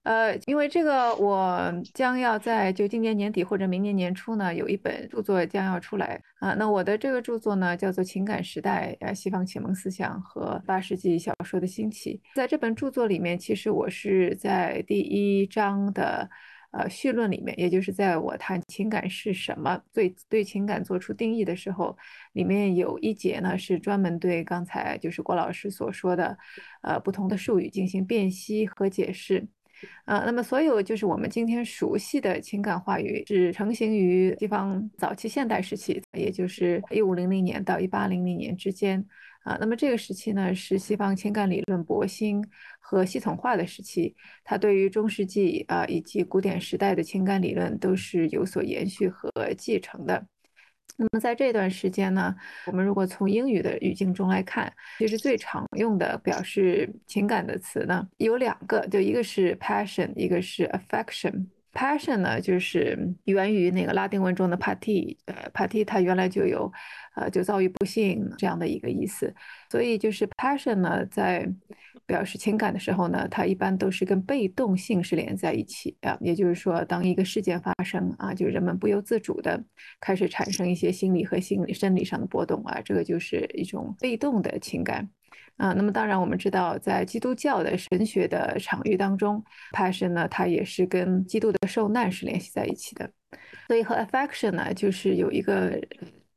[0.07, 6.55] 呃，因为这个，我将要在就今年年底或者明年年初呢，有一本著作将要出来啊。
[6.55, 12.21] 那我的这个著作呢，叫做《情感时代：呃，西方启蒙思想和八世纪小说的兴起》。
[12.37, 16.31] 在这本著作里面，其实我是在第一章的
[16.71, 21.99] 呃序论里面，也就是在我谈情感是什么，对对情感做出定义的时候，
[22.33, 26.39] 里面有一节呢是专门对刚才就是郭老师所说的
[26.83, 29.45] 呃不同的术语进行辨析和解释。
[30.05, 39.05] 呃，那么所有就是我们今天熟悉的情感话语，是成型于西方早期现代时期，也就是一五零零年到一八零零年之间。
[39.45, 42.45] 啊，那么这个时期呢，是西方情感理论勃兴
[42.81, 44.13] 和系统化的时期，
[44.43, 50.27] 它对于中世纪啊以及古典时代的情感理论都是有所延续和继承的。
[50.97, 52.35] 那么在这段时间呢，
[52.67, 61.47] 我们如果从英语的语境中来看，其实最常用的表示情感的词呢有两个，就一个是 passion，一个是 affection。
[61.75, 66.73] passion 呢就是源于那个拉丁文中的 parti，parti 它原来就有，
[67.15, 69.35] 呃，就遭遇不幸这样的一个意思，
[69.71, 71.47] 所以就是 passion 呢在
[72.07, 76.17] 表示情感的时候呢，它一般都是跟被动性是连在一起啊。
[76.21, 79.63] 也就是说，当一个事件发生啊，就人们不由自主的
[80.01, 85.09] 开始产生一些心理和心理生理上的波动啊，这个就是一种被动的情感
[85.57, 85.73] 啊。
[85.73, 89.43] 那么当然，我们知道在基督教的神学的场域当中
[89.73, 93.11] ，passion 呢，它也是跟基督的受难是联系在一起的。
[93.67, 95.81] 所以和 affection 呢，就是有一个。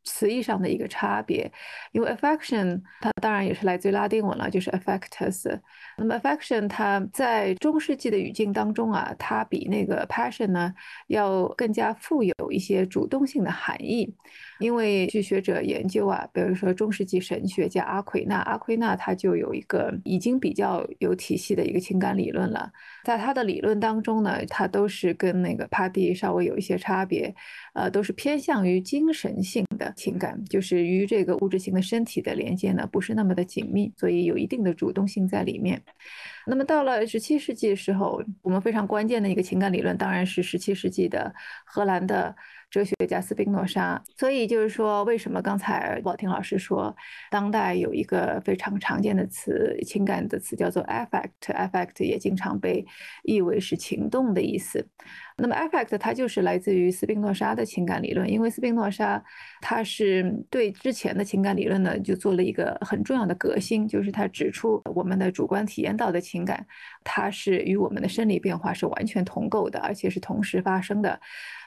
[0.10, 1.52] 词义上的一个差别，
[1.92, 5.60] 因为 affection 它当然也是来自于拉丁文了，就是 affectus。
[5.98, 10.74] 那么 affection 它在中世纪的语境当中啊，它比那个 passion 呢
[11.08, 14.14] 要更加富有一些主动性的含义。
[14.60, 22.70] 因为据学者研究啊，比如说中世纪神学家阿奎那，阿奎那他就有一个已经比较有体系的一个情感理论了。
[23.06, 27.34] 在他的理论当中呢，他都是跟那个帕蒂稍微有一些差别，
[27.80, 35.82] 呃，都是偏向于精神性的情感，就是与这个物质性的身体的连接呢不是那么的紧密，所以有一定的主动性在里面。
[36.46, 41.34] 那么到了十七世纪的时候，我们非常关键的一个情感理论当然是十七世纪的
[41.66, 42.36] 荷兰的。
[42.70, 46.96] 哲学家斯宾诺莎，所以就是说，为什么刚才宝婷老师说，
[47.32, 52.86] 当代有一个非常常见的词，情感的词叫做 affect，affect 也经常被
[53.24, 54.88] 译为是情动的意思。
[55.36, 59.24] 那么 affect 它就是来自于斯宾诺莎的情感理论，因为斯宾诺莎
[59.62, 66.64] 他是对之前的情感理论呢就做了一个很重要的革新，就是他指出我们的主观体验到的情感，
[67.04, 71.20] 它是与我们的生理变化是完全同构的，而且是同时发生的。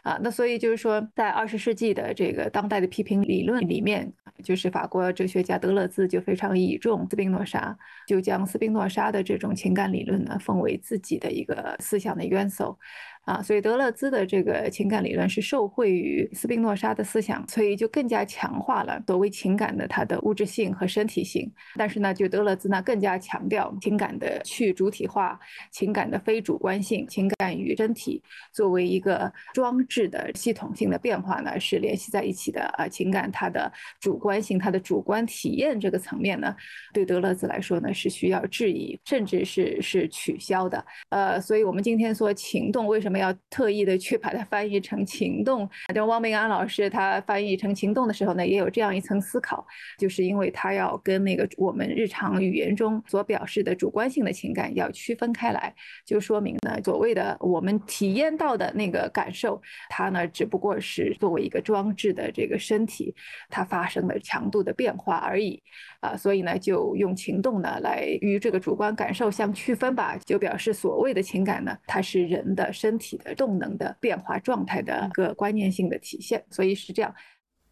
[0.02, 4.12] 啊，那所以就是说，在二十世纪的这个当代的批评理论里面，
[4.42, 7.76] 就是法国哲学家德勒兹就非常倚重斯宾诺莎，
[8.08, 12.76] 就将斯宾诺莎的这种情感理论呢奉为自己的一个思想的元素。
[13.24, 21.48] 啊，所以德勒兹的这个情感理论是受惠于斯宾诺莎的思想，所以就更加强化了所谓情感的它的物质性和身体性。
[21.76, 25.38] 但是呢，就德勒兹呢更加强调情感的去主体化、
[25.70, 28.20] 情感的非主观性、情感与身体
[28.52, 32.62] 作为一个装置的系统性的变化呢是联系在一起的。
[32.76, 36.52] 啊，情感它的主观性、它的主观体验这个层面呢，
[36.92, 40.84] 对德勒兹来说呢是需要质疑，甚至是是取消的。
[41.10, 43.11] 呃，所以我们今天说情动为什么？
[43.12, 45.68] 我们要特意的去把它翻译成情动。
[45.94, 49.66] 就汪明安老师他翻译成情动的时候呢，也有这样一层思考，
[49.98, 55.74] 就是因为他要跟那个我们日常语言中所表示的主观性的情感要区分开来，
[56.06, 63.14] 就说明呢，所谓的我们体验到的那个感受，它呢只不过是作为一个装置的这个身体，
[63.50, 65.62] 它发生的强度的变化而已。
[66.00, 72.98] 啊，所以呢，就用情动呢来与这个主观感受相区分吧，就表示所谓的情感呢，它是人的身。
[73.02, 77.12] 体的动能的变化状态的一个观念性的体现，所以是这样。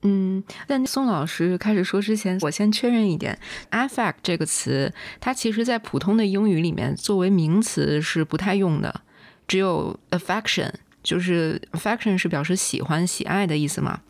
[0.02, 3.38] 嗯，在宋老师开始说之前，我先确认一点
[3.70, 9.02] ，affect 这个词，它其实在普通的英语里面作为名词是不太用的，
[9.46, 14.00] 只有 affection，就是 affection 是表示喜欢、喜爱的意思嘛。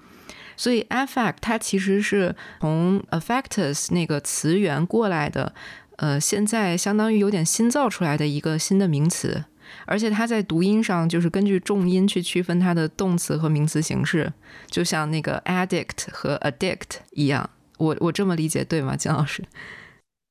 [0.56, 5.52] 所以 affect 它其实是从 affectus 那个词源过来的，
[5.96, 9.44] 呃，现在相当于有点新造出来的一个新的名词。
[9.86, 14.32] 而且它在读音上就是根据重音去区分它的动词和名词形式，
[14.66, 17.48] 就像那个 addict 和 addict 一样。
[17.78, 19.42] 我我这么理解对吗，金老师？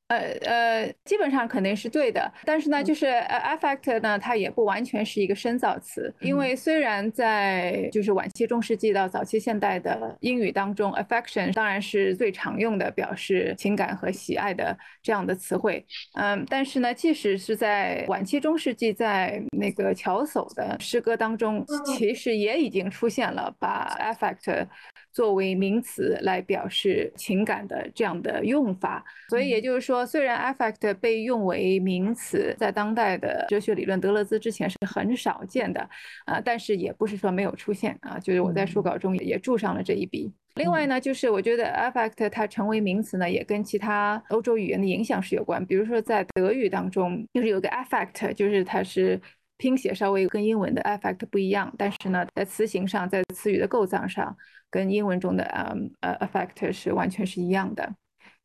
[0.10, 24.65] 呃呃，基本上肯定是对的，但是呢，就是呃，affect 呢，它也不完全是一个深造词，因为虽然在就是晚期中世纪到早期现代的英语当中，affection 当然是最常用的表示情感和喜爱的这样的词汇，嗯，但是呢，即使是在晚期中世纪，在那个乔叟的诗歌当中，其实也已经出现了把 affect
[25.12, 30.06] 作为名词来表示情感的这样的用法，所以也就是说。
[30.06, 35.88] 虽然 affect 被用为名词，在当代的哲学理论德勒兹之前是很少见的，
[36.26, 40.32] 啊，但是也不是说没有出现啊，就是我在书稿中也注上了这一笔。
[40.56, 45.63] 另外呢，就是我觉得 affect 它成为名词呢，也跟其他欧洲语言的影响是有关。
[45.65, 49.22] 比如说在德语当中，就是有个 affect，就是它是
[49.60, 54.36] 拼写稍微跟英文的 affect 不一样，但是呢，在词形上，在词语的构造上，
[54.72, 57.93] 跟英文中的嗯呃 affect 是完全是一样的。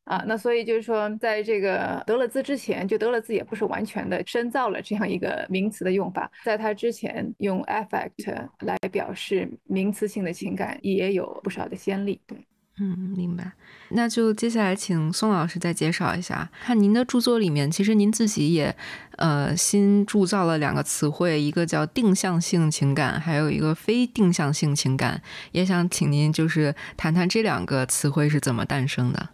[0.03, 12.21] 啊，那所以就是说，在这个德勒兹之前，就德勒兹也不是完全的深造了这样一个名词的用法，在他之前用 affect 来表示名词性的情感也有不少的先例。
[12.27, 12.37] 对，
[12.77, 13.53] 嗯，明白。
[13.89, 18.75] 那就接下来请宋老师再介绍一下，看您的著作里面，其实您自己也
[19.17, 25.21] 呃新铸造了两个词汇，一个叫定向性情感，还有一个非定向性情感，
[25.53, 29.29] 也想请您就是谈谈这两个词汇是怎么诞生的。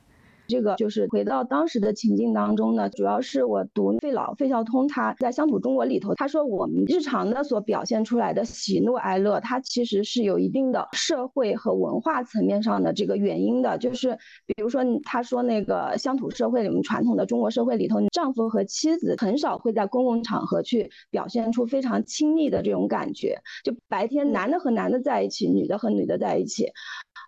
[0.52, 13.78] 这个就是回到当时的情境当中呢，主要是我读费老费孝通他在《乡土中国》里头，他说我们日常的所表现出来的喜怒哀乐，它其实是有一定的社会和文化层面上的这个原因的。
[13.78, 26.68] 就是比如说他说那个乡土社会里面传统的中国社会里头，丈夫和妻子很少会在公共场合去表现出非常亲密的这种感觉，就白天男的和男的在一起，女的和女的在一起。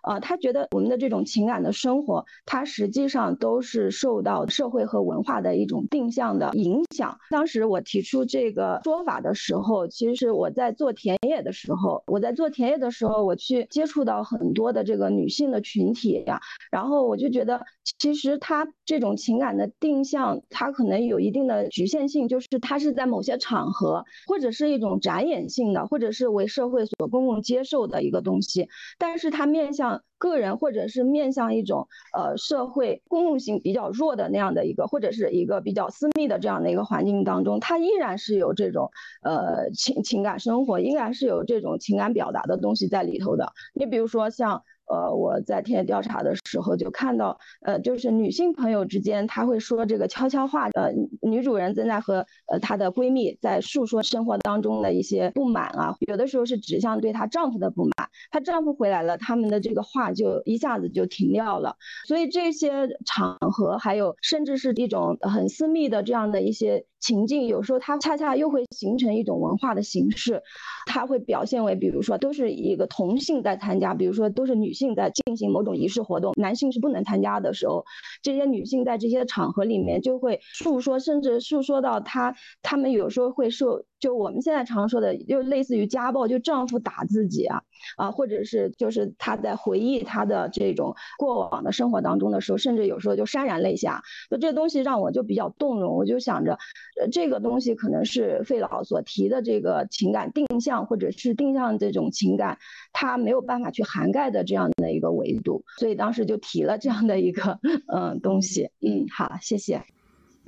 [0.06, 7.18] 呃，他觉得我们的这种情感的生活，它实际上都是受到社会和文化的一种定向的影响。
[7.30, 16.40] 当时我提出这个说法的时候，其实我在做田野的时候，我在做田野的时候，我去接触到很多的这个女性的群体呀，
[16.70, 17.62] 然后我就觉得，
[17.98, 29.93] 其实他这种情感的定向，它可能有一定的局限性，就是它是在某些场合，或者是一种展演性的，或者是为社会所公共接受的一个东西，但是它面向。
[30.18, 31.86] 个人或者是面向一种
[32.16, 38.90] 呃社会公共性比较弱的那样的一个，或者是一个比较私密的这样的一个环境当中，它依然是有这种
[39.22, 43.52] 呃情情感生活，依然是有这种情感表达的东西在里头的。
[43.74, 44.62] 你比如说像。
[44.94, 50.68] 呃，我在田野调查的时候就看到，呃，就是女性朋友之间，她会说这个悄悄话。
[50.74, 57.92] 呃，女主人正在和呃她的闺蜜在诉说生活当中的一些不满啊，有的时候是指向对她丈夫的不满。
[58.30, 61.76] 她丈夫回来了，他们的这个话就一下子就停掉了。
[62.06, 66.86] 所以这些场合，还有甚至是一种很私密的这样的一些。
[67.04, 70.42] 情境有时候它恰恰又会形成一种文化的形式，
[70.86, 77.84] 它会表现为，比如说都是一个同性在参加，比如说都是女性在进行某种仪式活动，男性是不能参加的时候，
[78.22, 83.84] 这些女性在这些场合里面就会诉说，甚至诉说到她，她们有时候会受。
[84.04, 87.62] 就我们现在常说的，就类似于家暴，就丈夫打自己啊，
[87.96, 94.02] 啊，或者是就是她在回忆她的这种过往的生活当中的时候，甚至有时候就潸然泪下。
[94.28, 96.58] 就这东西让我就比较动容，我就想着，
[97.00, 102.58] 呃，这个东西可能是费老所提的这个情感定向，或者是定向这种情感，
[102.92, 108.68] 它没有办法去涵盖的这样的一个维度，所以当时就提了这样的一个嗯东西。
[108.82, 109.93] 嗯，好，谢谢。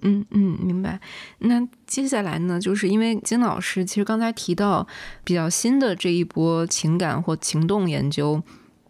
[0.03, 1.01] 嗯嗯，明白。
[1.39, 2.61] 那接下来呢？
[2.61, 4.87] 就是因为金老师其实刚才提到
[5.25, 8.43] 比较新的这一波情感或情动研究，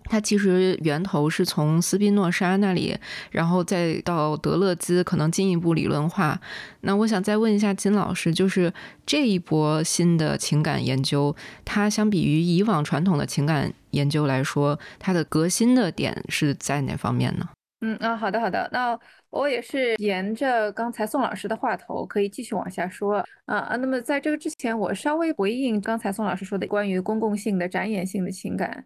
[0.05, 2.97] 它其实源头是从斯宾诺莎那里，
[3.31, 6.41] 然后再到德勒兹，可能进一步理论化。
[6.81, 8.73] 那我想再问一下金老师，就是
[9.05, 11.35] 这一波新的情感研究，
[11.65, 17.49] 它相比于以往传统的情感研究来说，它的革新的点是在哪方面呢？
[17.81, 18.99] 嗯啊，好的好的，那
[19.29, 23.77] 我也是沿着刚才宋老师的话头，可以继续往下说啊啊。
[23.77, 28.83] 那么在这个之前，我稍微回应刚才宋老师说的关于公共性的、展演性的情感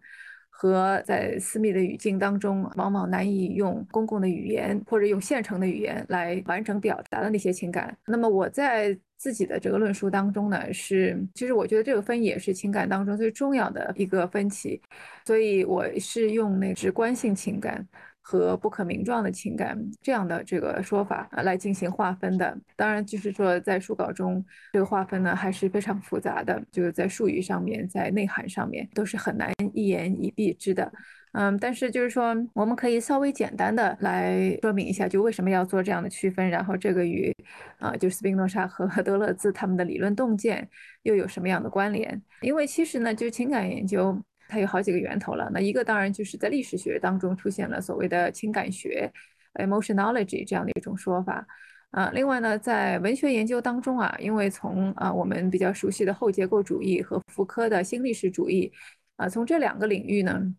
[0.49, 7.97] 和在私密的语境当中往往难以用公共的语言或者用现成的语言来完整表达的那些情感。
[8.05, 14.81] 那么我在自己的这个论述当中呢，是其实我觉得这个分也是情感当中最重要的一个分歧，
[15.25, 17.87] 所以我是用那直观性情感。
[18.31, 30.89] 和不可名状的情感这样的这个说法来进行划分的，当然就是说在书稿中这个划分呢还是非常复杂的，就是在术语上面，在内涵上面都是很难一言以蔽之的。
[31.33, 37.35] 嗯，但是就是说我们可以稍微简单的来说明一下，就为什么要做这样的区分，然后这个与
[37.79, 40.69] 啊就是斯宾诺莎和 德勒兹他们的理论洞见
[41.03, 42.21] 又有什么样的关联？
[42.41, 44.17] 因为其实呢，就情感研究。
[44.51, 45.49] 它有好几个源头了。
[45.53, 49.09] 那一个当然就是在历史学当中出现了所谓的情感学
[49.53, 51.47] （emotionology） 这样的一种说法。
[51.91, 58.71] 啊，另外呢，在文学研究当中啊，因为从啊我们比较熟悉的后结构主义和福柯的新历史主义
[59.15, 60.53] 啊，从这两个领域呢。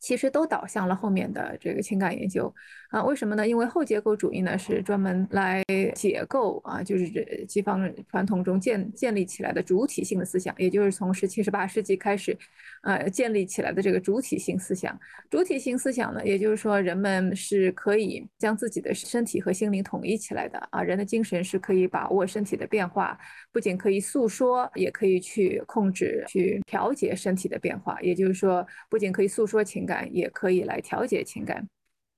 [0.00, 2.54] 其实都导向了后面的这个情感研究
[2.94, 3.02] 啊？
[3.02, 3.46] 为什么呢？
[3.46, 5.62] 因为后结构主义呢是专门来
[5.96, 12.36] 解构啊，就是这西方传统中建建立起来的主体性的思想，也就是从十七、十八世纪开始，
[12.82, 14.96] 呃，建立起来的这个主体性思想。
[15.28, 23.18] 主体性思想呢，也就是说人们是可以将自己的身体和心灵统一起来的啊，人的精神是可以把握身体的变化，
[23.52, 28.00] 不仅可以诉说，也可以去控制、去调节身体的变化。
[28.00, 30.04] 也就是说，不仅可以诉说情感。
[30.14, 31.66] 也可以来调节情感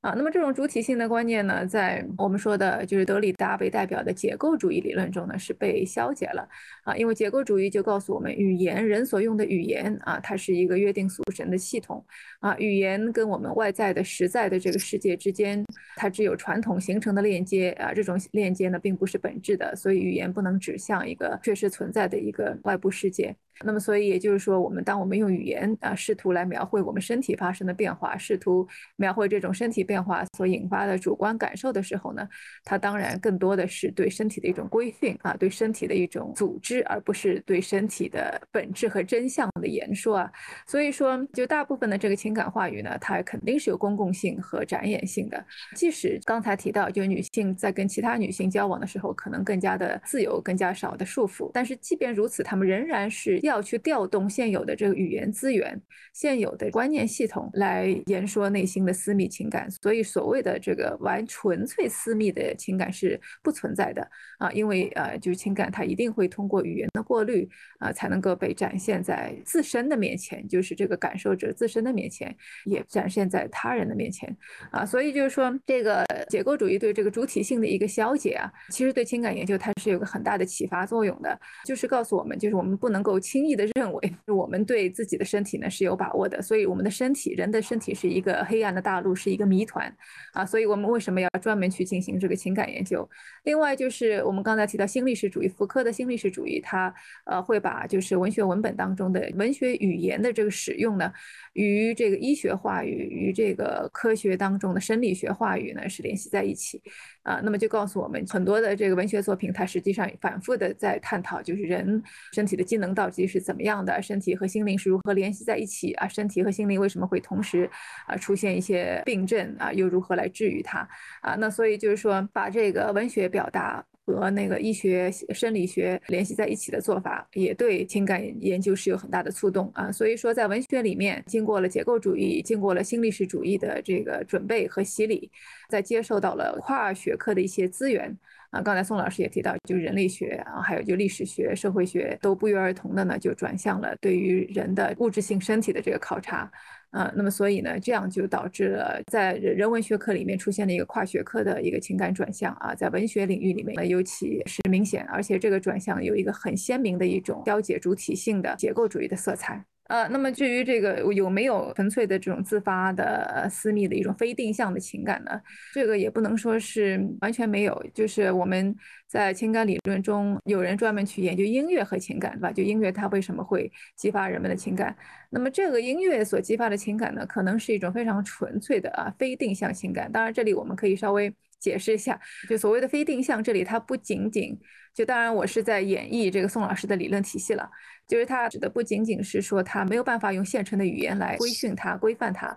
[0.06, 0.14] 啊。
[0.16, 6.48] 那么这种主体性的观念呢，在我们说的就是德里达为代表的结构主义理论中呢，是被消解了
[6.84, 6.94] 啊。
[6.96, 12.04] 因为结构主义就告诉我们，语言人所用的语言啊，它是一个约定俗成的系统
[12.40, 12.56] 啊。
[12.58, 15.64] 语言跟我们外在的实在的这个世界之间，
[15.96, 17.92] 它只有传统形成的链接啊。
[17.92, 23.34] 这种链接呢，并不是本质的，所以语言不能指向一个确实存在的一个外部世界。
[23.64, 32.28] 那么，所以也就是说，我们当我们用语言啊，试图来描绘我们身体发生的变化，试图描绘这种身体变化所引发的主观感受的时候呢，
[32.64, 40.30] 它当然更多的是对身体的一种规训啊，对身体的一种组织，而不是对身体的本质和真相的言说啊。
[40.66, 45.44] 所以说，就大部分的这个情感话语呢，它肯定是有公共性和展演性的。
[45.74, 55.80] 即使刚才提到，就女性在跟其他女性交往的时候，可能更加的自由，更加少的束缚，但是即便如此，她们仍然是要去调动现有的这个语言资源、
[56.12, 59.68] 现有的观念系统来言说内心的私密情感。
[59.82, 64.06] 所以，所谓的这个完纯粹私密的情感是不存在的
[64.38, 72.36] 啊，因为呃，就是情感它一定会通过语言的过滤啊，才能够被展现在自身的面前，就是这个感受者自身的面前，
[72.66, 74.36] 也展现在他人的面前
[74.70, 74.84] 啊。
[74.84, 89.94] 所以就是说，这个结构主义对这个主体性的一个消解啊，其实对情感研究它是有个很大的启发作用的，就是告诉我们，就是我们不能够轻易的认为我们对自己的身体呢是有把握的，所以我们的身体，人的身体是一个黑暗的大陆，是一个谜团。
[90.32, 93.06] 啊，所以我们为什么要专门去进行这个情感研究？
[93.44, 96.92] 另外就是我们刚才提到新历史主义，福柯的新历史主义，它
[97.26, 101.12] 呃会把就是文学文本当中的文学语言的这个使用呢，
[101.52, 106.80] 与这个医学话语与这个科学当中的生理学话语呢是联系在一起。
[107.26, 112.00] 啊，那么就告诉我们很多的这个文学作品，它实际上反复的在探讨，就是人
[112.32, 117.68] 身体的机能到底是怎么样的，身体和心灵是如何联系在一起啊，身体和心灵为什么会同时
[118.06, 120.88] 啊出现一些病症啊，又如何来治愈它
[121.20, 121.34] 啊？
[121.34, 123.84] 那所以就是说，把这个文学表达。
[124.06, 129.90] 和那个医学生理学联系在一起的做法，也对情感研究是有很大的触动啊。
[129.90, 135.28] 所以说，在文学里面，经过了结构主义、经过了新历史主义的这个准备和洗礼，
[135.68, 138.16] 在接受到了跨学科的一些资源
[138.50, 138.62] 啊。
[138.62, 146.48] 刚才宋老师也提到，就人类学啊，还有就历史学、社会学都不约而同的呢，就转向了对于人的物质性身体的这个考察。
[146.90, 159.64] 啊，那么所以呢，这样就导致了在人文学科里面出现了一个跨学科的一个情感转向啊，在文学领域里面呢尤其是明显，而且这个转向有一个很鲜明的一种消解主体性的结构主义的色彩。
[159.88, 165.40] 呃，那么至于这个有没有纯粹的这种自发的私密的一种非定向的情感呢？
[165.72, 168.74] 这个也不能说是完全没有，就是我们
[169.06, 172.52] 在情感理论中有人专门去研究音乐和情感，对吧？
[172.52, 174.96] 就音乐它为什么会激发人们的情感？
[175.30, 180.10] 那么这个音乐所激发的情感呢，可能是一种非常纯粹的啊非定向情感。
[180.10, 184.58] 当然，这里我们可以稍微解释一下，就所谓的非定向，这里它不仅仅
[184.96, 187.70] 就当然我是在演绎这个宋老师的理论体系了。
[188.06, 192.56] 就是他指的不仅仅是说他没有办法用现成的语言来规训他、规范他，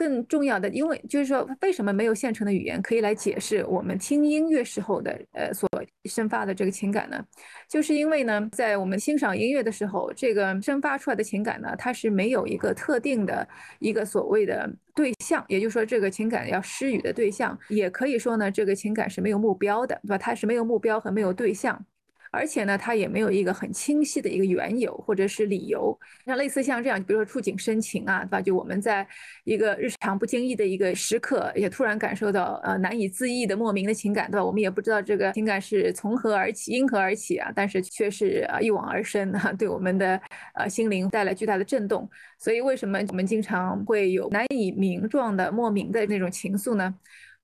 [0.00, 5.68] 更重要的，因为就是说为什么没有现成的语言可以来解释我们听音乐时候的呃所
[6.06, 7.22] 生发的这个情感呢？
[7.68, 13.46] 就是因为呢，在我们欣赏音乐的时候，这个生发出来的情感呢，它是没有一个特定的
[13.78, 20.16] 一个所谓的对象，也就是说这个情感要施予的对象，也可以说呢，这个情感是没有目标的，对吧？
[20.16, 21.84] 它是没有目标和没有对象。
[22.32, 28.40] 而且呢，它也没有一个很清晰的一个缘由或者是理由，像类似像这样，比如说触景生情啊，对吧？
[28.40, 29.06] 就我们在
[29.44, 34.44] 一个日常不经意的一个时刻，也突然感受到呃难以自抑的莫名的情感，对吧？
[34.44, 40.20] 我们也不知道这个情感是从何而起，因何而起啊，但是却是啊一往而深啊， 对我们的
[40.54, 42.08] 呃心灵带来巨大的震动。
[42.38, 46.94] 所以为什么我们经常会有难以名状的莫名的那种情愫呢？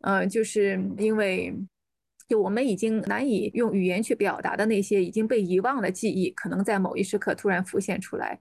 [0.02, 1.52] 嗯，就是因为。
[2.28, 8.38] 就我们已经难以用语言去表达的那些已经被遗忘的记忆，可能在某一时刻突然浮现出来。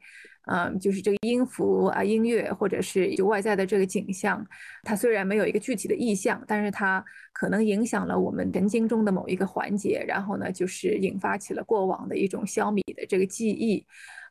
[0.47, 4.45] 嗯，就是这个音符啊，音乐，或者是就外在的这个景象，
[4.83, 13.83] 它虽然没有一个具体的意象，但是它可能影响了我们神经中的某一个环节，然后呢，就是引发起了过往的一种消弭的这个记忆。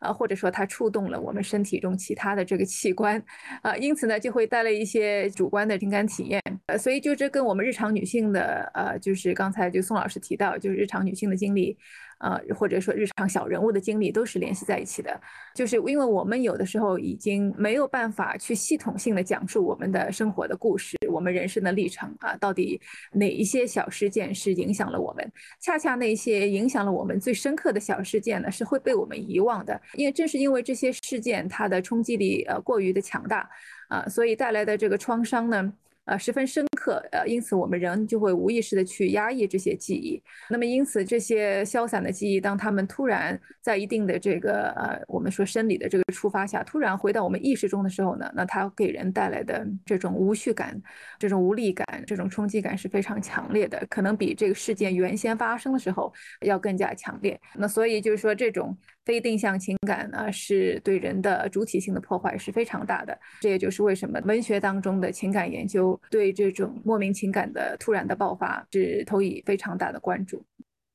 [0.05, 3.23] 啊，或者说它触动了我们身体中其他的这个器官，
[3.63, 11.77] 啊，因此呢就会带来一些主观的情感体验，呃，所以就这跟我们日常女性的，呃，就是刚才就宋老师提到，就是日常女性的经历。
[12.19, 15.21] 呃，或者说日常小人物的经历都是联系在一起的，
[15.55, 22.81] 就是因为我们有的时候已经没有办法去系统性的讲述我们的生活的故事，我们人生的历程啊，到底
[23.13, 25.33] 哪一些小事件是影响了我们？
[25.61, 33.49] 恰恰那些影响了我们最深刻的小事件呢，是会被我们遗忘的，因为正是因为这些事件它的冲击力呃过于的强大
[33.89, 35.73] 啊，所以带来的这个创伤呢。
[36.05, 40.23] 呃十分深刻，呃，因此我们人就会无意识的去压抑这些记忆。
[40.51, 50.81] 那么因此这些消散的记忆，当他们突然在一定的这个呃我们说生理的这个触发下，突然回到我们意识中的时候呢，那它给人带来的这种无序感、
[51.19, 57.41] 这种无力感、这种冲击感是非常强烈的，可能比这个事件原先发生的时候要更加强烈。
[57.55, 58.77] 那所以就是说这种。
[59.05, 63.19] 非定向情感呢，是对人的主体性的破坏是非常大的。
[63.41, 70.43] 这也就是为什么文学当中的情感研究对这种莫名情感的突然的爆发是投以非常大的关注。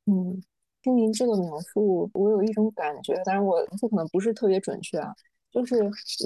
[0.05, 0.41] 嗯，
[0.82, 5.14] 听您这个描述，我有一种感觉，当然我这可能不是特别准确啊。
[5.51, 5.78] 就是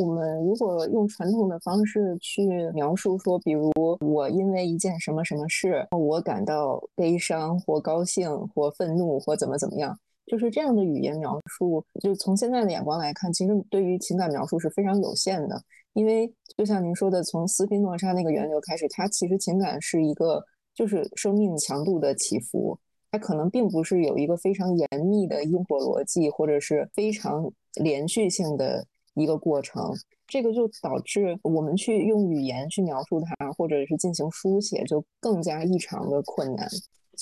[0.01, 3.71] 我们如果用传统的方式去描述说，比如
[4.01, 9.97] 我因为一件什么什么事，我感到悲伤或高兴或愤怒或怎么怎么样。
[10.25, 15.61] 就是这样的语言描述，就从现在的眼光来看，其实对于情感描述是非常有限的。
[15.93, 20.43] 因为就像您说的，从斯宾诺莎那个源流开始，它其实情感是一个
[20.73, 22.75] 就是生命强度的起伏，
[23.11, 29.93] 它可能并不是有一个非常严密的因果逻辑，或者是非常连续性的一个过程。
[30.25, 36.67] 这个就导致我们去用语言去描述它，或者是进行书写，就更加异常的困难。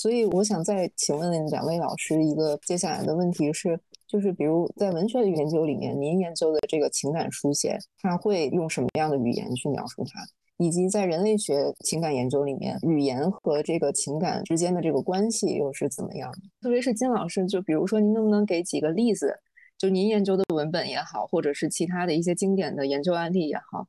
[0.02, 3.78] 所以我想再请问两位老师一个接下来的问题是，
[4.08, 10.20] 就是比如在文学的研究里面，您研究的这个情感书写，它会用什么样的语言去描述它？
[10.56, 16.38] 以及在人类学情感研究里面，语言和这个情感之间的这个关系又是怎么样的？
[16.60, 19.32] 特别是金老师，就比如说您能不能给几个例子？
[19.78, 23.86] 就您研究的文本也好，或者是其他的一些经典的研究案例也好。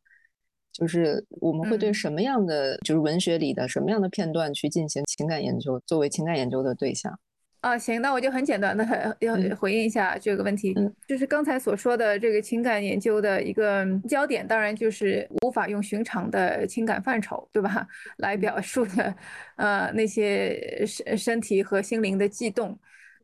[0.73, 7.17] 就是我们会对什么样的，就是文学里的什么样的片段去进行情感研究，作为情感研究的对象
[7.61, 7.77] 啊？
[7.77, 10.75] 行，那我就很简单的要回应一下这个问题，
[11.07, 17.87] 就是刚才所说的这个情感研究的一个焦点，当然就是无法用寻常的情感范畴，对吧？
[18.17, 19.15] 来表述的，
[19.55, 22.77] 呃，那些身身体和心灵的悸动。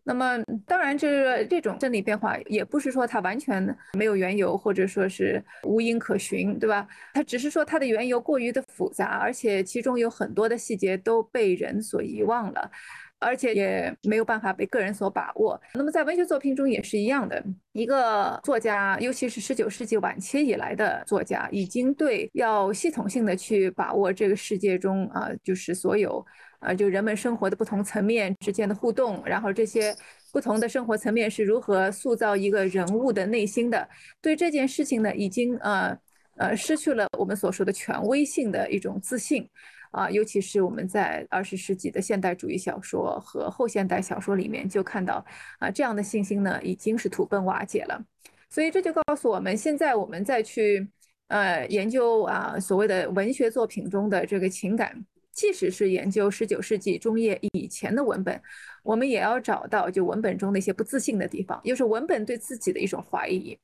[0.10, 3.64] 那么，当然，这这种生理变化也不是说它完全
[3.95, 6.88] 没有缘由，或者说是无因可循，对吧？
[7.14, 12.72] 它只是说它的缘由过于的复杂，而且其中有很多的细节都被人所遗忘了，
[13.20, 15.62] 而且也没有办法被个人所把握。
[15.76, 17.43] 那么，在文学作品中也是一样的，
[17.74, 26.26] 一个作家，尤其是十九世纪晚期以来的作家，已经对要系统性的去把握这个世界中啊，就是所有。
[26.60, 29.95] 啊，就人们生活的不同层面之间的互动，然后这些
[30.32, 33.88] 不同的生活层面是如何塑造一个人物的内心的？
[34.22, 35.97] 对这件事情呢，已经呃
[36.36, 39.49] 呃失去了我们所说的权威性的一种自信
[39.91, 45.26] 啊，尤其是我们在二十世纪的现代主义小说和后现代小说里面就看到
[45.60, 48.03] 啊，这样的信心呢已经是土崩瓦解了。
[48.49, 50.86] 所以这就告诉我们，现在我们再去
[51.30, 55.05] 呃研究啊所谓的文学作品中的这个情感。
[55.34, 58.42] 即使是研究十九世纪中叶以前的文本，
[58.84, 63.58] 我们也要找到就文本中那些不自信的地方，又是文本对自己的一种怀疑。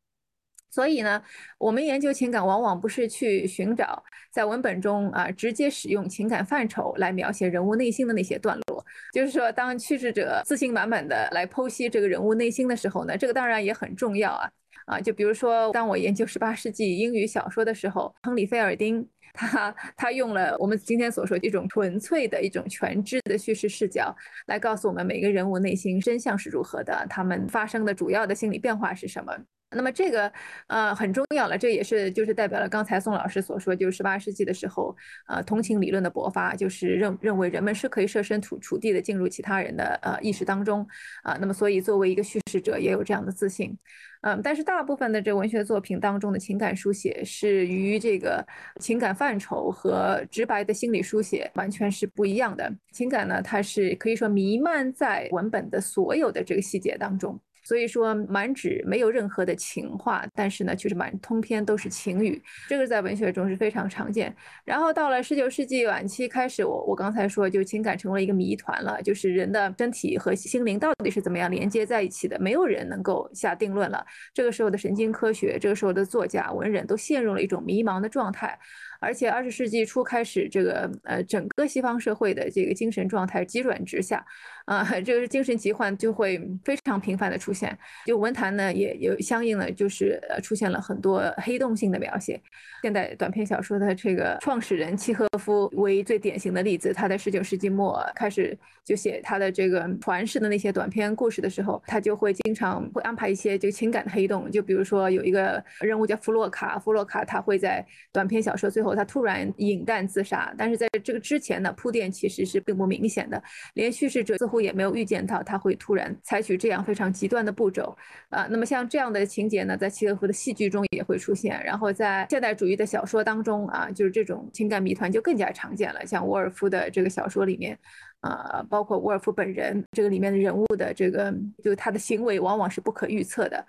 [0.72, 1.24] 所以呢，
[1.58, 8.86] 我们研究情感往往不是去寻找在文本中啊直接使用情感范畴来描写人物内心的那些段落。
[9.14, 14.52] 就是说，当叙事者自信满满的来剖析这个人物内心的时候呢，这个当然也很重要啊
[14.86, 15.00] 啊！
[15.00, 19.08] 就比如说，当我研究十八世纪英语小说的时候，亨利·菲尔丁。
[19.38, 24.16] 他他用了我们今天所说一种纯粹的一种全知的叙事视角，
[24.48, 29.38] 来告诉我们每个人物内心真相是如何的，他们发生的主要的心理变化是什么。
[29.76, 30.32] 那么这个
[30.68, 34.96] 呃很重要了，这也是就是代表了刚才宋老师所说，就是十八世纪的时候，
[35.28, 40.88] 呃同情理论的勃发，就是认认为人们是可以设身处处地的进入其他人的呃意识当中
[41.24, 41.38] 啊。
[41.40, 43.78] 那么所以作为一个叙事者，也有这样的自信。
[44.22, 48.44] 嗯，但是大部分的这文学作品当中的情感书写是与这个
[48.80, 52.74] 情感范畴和直白的心理书写完全是不一样的。
[52.92, 57.40] 情感呢，它是可以说弥漫在文本的所有的这个细节当中。
[57.66, 64.34] 所以说满纸没有任何的情话，但是呢，却是满通篇都是情语，这个在文学中是非常常见。
[64.64, 74.06] 然后到了十九世纪晚期开始，我我刚才说，就情感成为一个谜团了，就是人的身体和心灵到底是怎么样连接在一起的，没有人能够下定论了。
[74.34, 78.58] 这个时候的神经科学，这个时候的作家文人都陷入了一种迷茫的状态。
[79.02, 84.26] 而且二十世纪初开始，这个呃整个西方社会的这个精神状态急转直下，
[84.66, 87.78] 啊，这个精神疾患就会非常频繁的出现。
[88.06, 92.42] 就文坛呢也有相应的，就是呃出现了很多黑洞性的描写。
[92.82, 104.52] 现代短篇小说的这个创始人契诃夫为最典型的例子，他在十九世纪末开始就写他的这个传世的那些短篇故事的时候，他就会经常会安排一些就情感的黑洞。
[104.52, 110.54] 就比如说有一个人物叫弗洛卡，弗洛卡他会在短篇小说最后，他突然饮弹自杀。
[110.58, 113.42] 但是在这个之前呢，铺垫其实是并不明显的，
[113.74, 117.96] 连叙事者似乎也没有预见到他会突然采取这样非常极端的步骤
[118.30, 118.48] 啊。
[118.50, 126.06] 那么像这样的情节呢，在契诃夫的戏剧中也会出现，然后在现代主义的小说当中啊，就是这种情感谜团就更加常见了。
[126.06, 127.78] 像沃尔夫的这个小说里面。
[128.22, 131.32] 啊，包括沃尔夫本人，这个里面的人物的这个，
[131.64, 133.64] 就他的行为往往是不可预测的。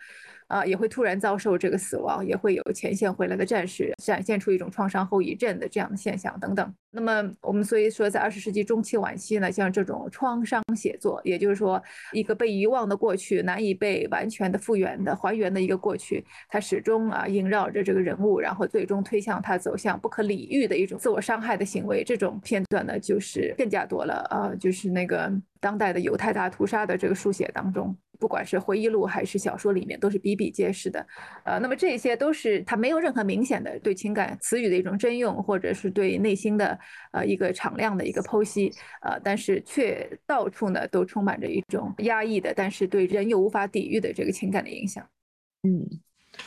[0.48, 6.74] 啊，也会突然遭受这个死亡，也会有前线回来的战士展现出一种创伤后遗症的这样的现象等等。
[6.92, 11.82] 那么我们所以说，在二十世纪中期晚期呢，像这种创伤写作，也就是说
[12.12, 22.02] 一个被遗忘的过去，难以被完全的复原的还原的一个过去，它始终啊萦绕着这个人物，然后最终推向他走向不可理喻的一种自我伤害的行为。
[22.02, 25.30] 这种片段呢，就是更加多了啊，就是那个
[25.60, 27.94] 当代的犹太大屠杀的这个书写当中。
[28.18, 31.06] 不管是回忆录还是小说里面，都是比比皆是的，
[31.44, 36.78] 呃，那么这些都是他没有任何明显的对情感词语的一种真用，或者是对内心的
[37.12, 45.04] 呃一个敞亮的一个剖析，呃，但是却到处呢都充满着一种压抑的，但是对人又无法抵御的这个情感的影响。
[45.62, 46.00] 嗯，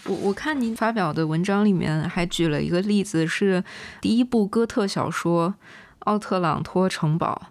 [0.06, 3.64] 我我看您发表的文章里面还举了一个例子，是
[4.02, 5.50] 第一部哥特小说
[6.00, 7.42] 《奥特朗托城堡》。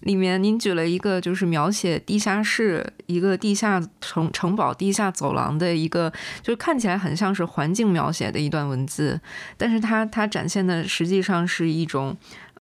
[0.00, 9.20] 里面您举了一个，就是描写地下室一个地下城城堡地下走廊的一个，就是看起来很像是环境描写的一段文字，
[9.56, 12.16] 但是它它展现的实际上是一种，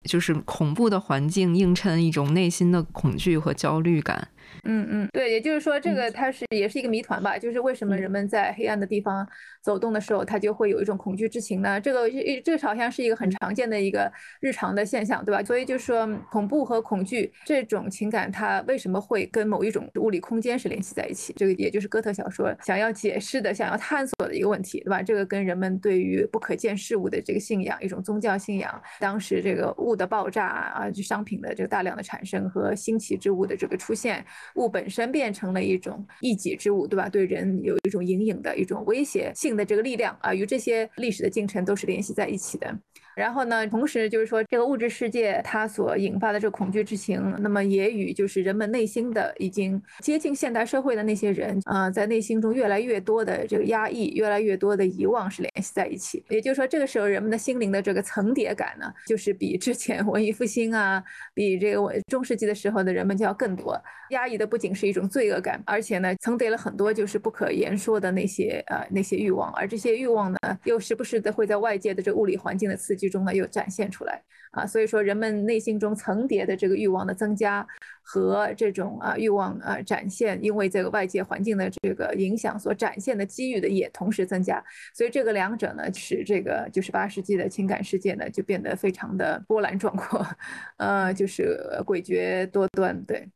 [0.05, 4.29] 就是恐怖的环境映衬一种内心的恐惧和焦虑感。
[4.65, 7.39] 嗯嗯，对，也就是说，这个它是也是一个谜团吧？
[7.39, 9.27] 就是为什么人们在黑暗的地方
[9.63, 11.81] 走动的时候，他就会有一种恐惧之情呢？
[11.81, 12.09] 这个
[12.45, 14.11] 这好像是一个很常见的一个
[14.41, 15.43] 日常的现象，对吧？
[15.43, 21.33] 所以就是说，恐怖和恐惧这种情感，它为什么会跟某一种物理空间是联系在一起？
[21.37, 25.03] 这个也就是哥特小说想要解释的、想要探索的一个问题，对吧？
[25.03, 34.25] 这个跟人们对于不可见事物的这个信仰，一种宗教信仰，当时这个物的爆炸啊，就商品的这个大量的产生和新奇之物的这个出现。
[34.55, 37.09] 物本身变成了一种一己之物，对吧？
[37.09, 42.79] 对人有一种隐隐的一种威胁性的这个力量啊，与这些历史的进程都是联系在一起的。
[43.15, 56.25] 然后呢，同时就是说，这个物质世界它所引发的这个恐惧之情，那么也与就是人们内心的已经接近现代社会的那些人啊，在内心中越来越多的这个压抑，越来越多的遗忘是联系在一起。
[56.29, 61.03] 也就是说，这个时候人们的心灵的这个层叠感呢，就是比之前文艺复兴啊，
[61.33, 63.81] 比这个中世纪的时候的人们就要更多。
[64.11, 73.04] 压抑的不仅是一种罪恶感，而且呢，层叠了很多就是不可言说的那些呃那些欲望，而这些欲望呢，又时不时的会在外界的这物理环境的刺激。
[73.05, 74.23] 剧中呢又展现出来。
[74.55, 77.67] 啊，所以说人们内心中层叠的这个欲望的增加
[78.03, 84.63] 和这种啊欲望啊展现，因为这个外界环境的这个影响所展现的机遇的也同时增加，
[84.95, 90.25] 所以这个两者呢使这个就是八世纪的情感世界呢就变得非常的波澜壮阔，
[90.79, 93.29] 呃，就是诡谲多端，对，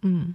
[0.00, 0.34] 嗯。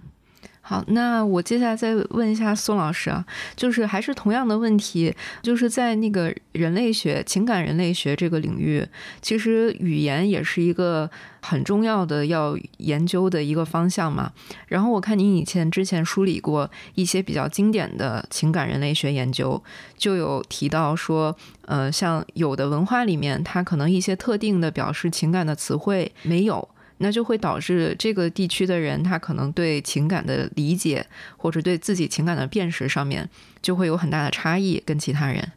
[0.70, 5.12] 好，那我接下来再问一下宋老师啊，就是还是同样的问题，
[5.42, 8.86] 就是在那个人类学、情感人类学这个领域，
[9.20, 11.10] 其实语言也是一个
[11.42, 14.30] 很重要的要研究的一个方向嘛。
[14.68, 19.60] 然后我看您以前之前梳理过一些比较经典的情感人类学研究，
[19.96, 26.68] 就有提到说，呃，像有的文化里面，它可能一些特定的表示情感的词汇没有。
[27.02, 33.28] 那就会导致这个地区的人，他可能对情感的理解，或者对自己情感的辨识上面，
[33.62, 35.52] 就会有很大的差异，跟其他人。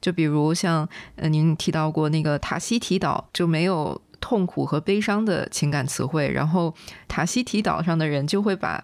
[0.00, 6.74] 就比如像呃，您提到过那个塔希提岛就没有痛苦和悲伤的情感词汇，然后
[7.08, 8.82] 塔希提岛上的人就会把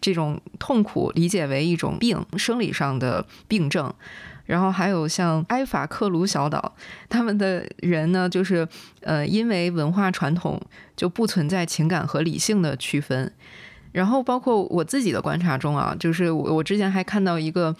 [0.00, 3.92] 这种痛苦理解为一种病，生理上的病症。
[4.50, 6.74] 然后还有像埃法克鲁小岛，
[7.08, 8.66] 他们的人呢，就是
[9.02, 10.60] 呃，因为文化传统
[10.96, 13.32] 就不存在情感和理性的区分。
[13.92, 17.76] 然后包括我自己的观察中啊，就是我我之前还看到一个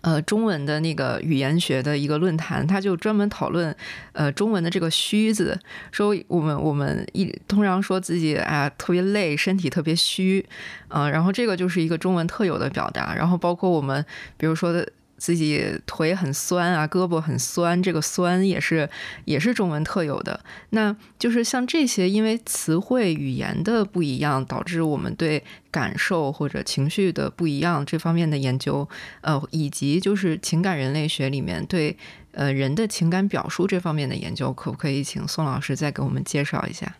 [0.00, 3.76] 呃中文的那个语言学的一个论坛，他就专门讨论
[4.12, 10.46] 呃中文的这个虚字，说我们我们一通常说自己啊特别累，身体特别虚，
[10.88, 13.14] 嗯，然后这个就是一个中文特有的表达。
[13.14, 14.02] 然后包括我们
[14.38, 14.88] 比如说的。
[15.16, 18.88] 自己腿很酸啊，胳膊很酸，这个酸也是
[19.24, 20.44] 也是中文特有的。
[20.70, 28.88] 那就是像这些，因为词汇语言的不一样，导致我们对感受或者情绪的不一样这方面的研究，
[29.20, 31.96] 呃，以及就是情感人类学里面对
[32.32, 36.96] 呃人的情感表述这方面的研究，可不可以请宋老师再给我们介绍一下？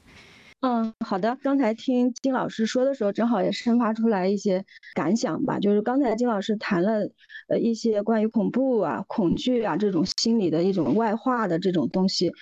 [0.63, 1.37] 嗯，好的。
[1.43, 5.59] 刚才听金老师说的时候，正好也生发出来一些感想吧。
[5.59, 7.11] 就是刚才金老师谈了
[7.49, 12.33] 呃一些关于恐怖啊、恐惧啊这种心理的一种外化的这种东西，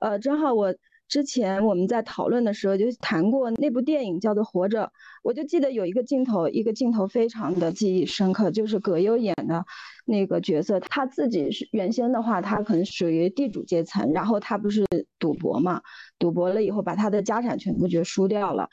[0.00, 0.74] 呃，正好我。
[1.08, 4.84] 之前我们在讨论的时候就谈过那部电影叫做《活着》，
[5.22, 9.64] 我就记得有一个镜头，一个镜头非常的记忆深刻，就是葛优演的
[10.04, 14.84] 那个角色，他自己是原先的话，他可能属于地主阶层，然后他不是
[15.18, 15.80] 赌博嘛，
[16.18, 18.68] 赌博了以后把他的家产全部就输掉了。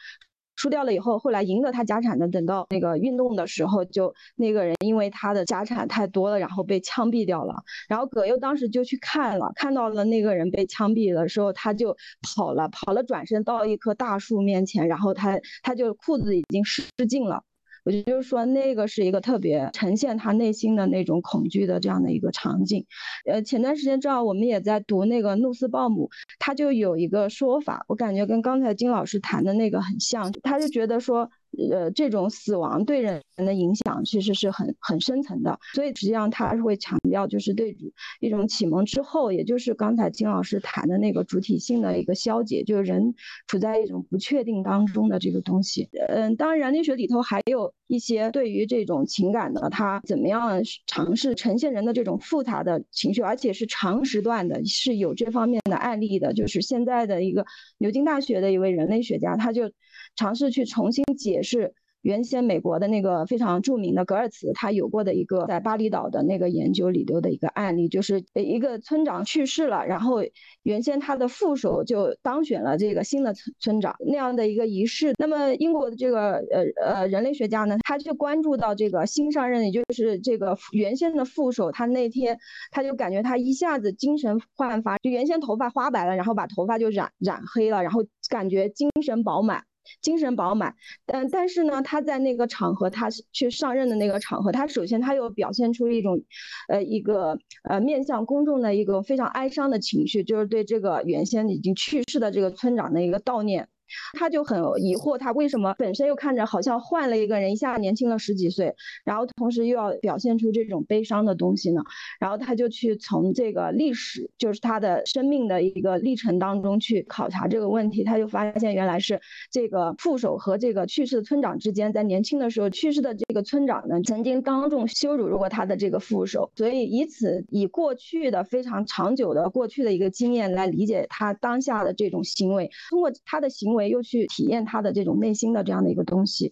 [0.55, 7.55] 输掉了以后，后来赢得他家产的，等到那个运动的时候，就那个人因为他的家产太多了，然后被枪毙掉了。
[7.87, 17.43] 然后葛优当时就去看了，看到了那个人被枪毙的时候，他就跑了，跑了，转身到一棵大树面前，然后他他就裤子已经湿尽了。
[17.85, 22.85] 我就是说，那个是一个特别呈现他内心的那种恐惧的这样的一个场景。
[23.25, 26.05] 呃，前段时间正好我们也在读那个《怒斯鲍姆》，
[26.39, 31.29] 他就有一个说法，我感觉跟刚才金老师谈的那个很像，他就觉得说。
[31.71, 37.75] 呃，这种死亡对人的影响其实是很很深层的，所以实际上他是会强调，就是对
[38.19, 43.15] 一种启蒙之后，也就是刚才金老师谈的那个主体性的一个消解，就是人
[43.47, 45.87] 处在一种不确定当中的这个东西。
[46.09, 56.33] 嗯，当然人类学里头还有一些对于这种情感的，他怎么样尝试呈现人的这种复杂的情绪，而且是长时段的，是有这方面的案例的。
[56.33, 57.45] 就是现在的一个
[57.77, 59.71] 牛津大学的一位人类学家，他就。
[60.15, 70.19] 尝试去重新解释原先美国的那个非常著名的格尔茨他有过的一个在巴厘岛的那个研究里头的一个案例，就是一个村长去世了，然后
[70.61, 75.15] 原先他的副手就当选了这个新的村村长那样的一个仪式。
[75.17, 82.37] 那么英国的这个呃呃人类学家呢，他就关注到这个新上任，也就是这个原先的副手，他那天
[82.69, 89.63] 他就感觉他一下子精神焕发，就原先头发花白了，然后把头发就染染黑了，然后感觉精神饱满。
[90.01, 90.75] 精神饱满，
[91.05, 96.21] 但但是呢，他在那个场合，他去上任的那个场合，他首先他又表现出一种，
[96.67, 103.67] 呃，一个呃面向公众的一个非常哀伤的情绪，就是对这个原先已经去世的这个村长的一个悼念。
[104.13, 111.81] 他就很疑惑，他为什么本身又看着好像换了一个人，一下年轻了十几岁，然后同时又要表现出这种悲伤的东西呢？
[112.19, 119.21] 然后他就去从这个历史，就是他的生命的一个历程当中去考察这个问题，他就发现原来是
[119.51, 133.85] 这个副手和这个去世的村长之间，在年轻的时候去世的这个村长呢，曾经当众羞辱过他的这个副手，所以以此以过去的非常长久的过去的一个经验来理解他当下的这种行为，通过他的行为。
[133.89, 136.51] 又去体验他的这种内心的这样的一个东西。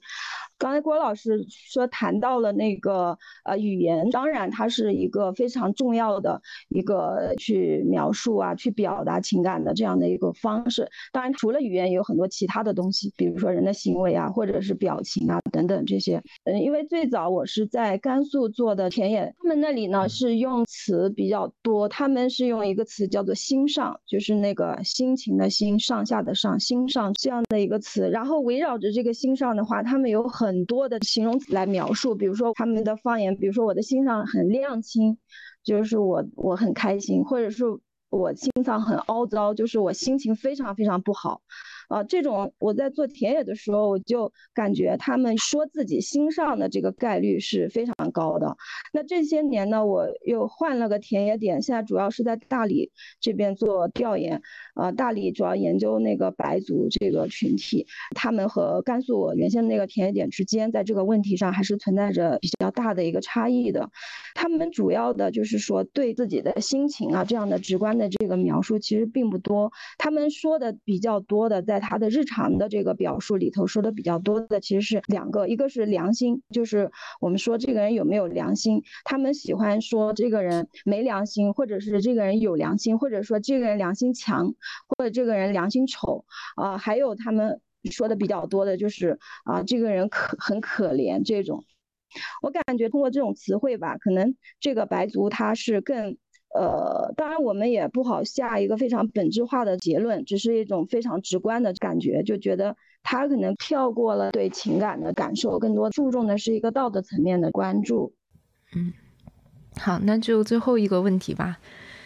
[0.58, 10.90] 刚才郭老师说谈到了那个呃语言，当然它是一个非常重要的一个去描述啊、去表达情感的这样的一个方式。
[11.12, 16.22] 当然，除了语言，也有很多其他的东西，比如说人的行为啊，或者是表情啊等等这些。
[16.46, 28.10] 嗯，因为最早我是在甘肃做的田野，他们那里呢是用词比较多，他们是用一个词叫做“心上”，就是那个心情的心，上下的上，心上这样的一个词。
[28.10, 35.18] 然后围绕着这个心上的话，他们有很很多的形容词来描述，比如说他们的方言，比如说我的心上很亮清，
[35.64, 37.64] 就是我我很开心，或者是
[38.10, 41.42] 我心脏很凹糟，就是我心情非常非常不好。
[41.94, 48.58] 啊，这种我在做田野的时候，我就感觉他们说自己心上的这个概率是非常高的。
[48.92, 54.42] 那这些年呢，我又换了个田野点，现在主要是在大理这边做调研。
[54.74, 57.86] 啊，大理主要研究那个白族这个群体，
[58.16, 63.92] 他们和甘肃我原先那个田野点之间，在这个问题上还是存在着比较大的一个差异的。
[64.34, 69.72] 他们主要的就是说对自己的心情啊这样的直观的这个描述其实并不多。
[70.00, 71.83] 他们说的比较多的在。
[71.84, 84.54] 他的日常的这个表述里头说的比较多的其实是两个，一个是良心，就是我们说这个人有没有良心，他们喜欢说这个人没良心，或者是这个人有良心，或者说这个人良心强，
[84.88, 86.26] 或者这个人良心丑
[86.56, 87.60] 啊，还有他们
[87.92, 91.64] 说的比较多的就是啊，这个人可很可怜这种，
[92.42, 96.18] 我感觉通过这种词汇吧，可能这个白族他是更。
[96.54, 108.14] 呃，当然我们也不好下一个非常本质化的结论，只是一种非常直观的感觉，就觉得他可能跳过了对情感的感受，更多注重的是一个道德层面的关注。
[108.76, 108.94] 嗯，
[109.78, 111.58] 好，那就最后一个问题吧，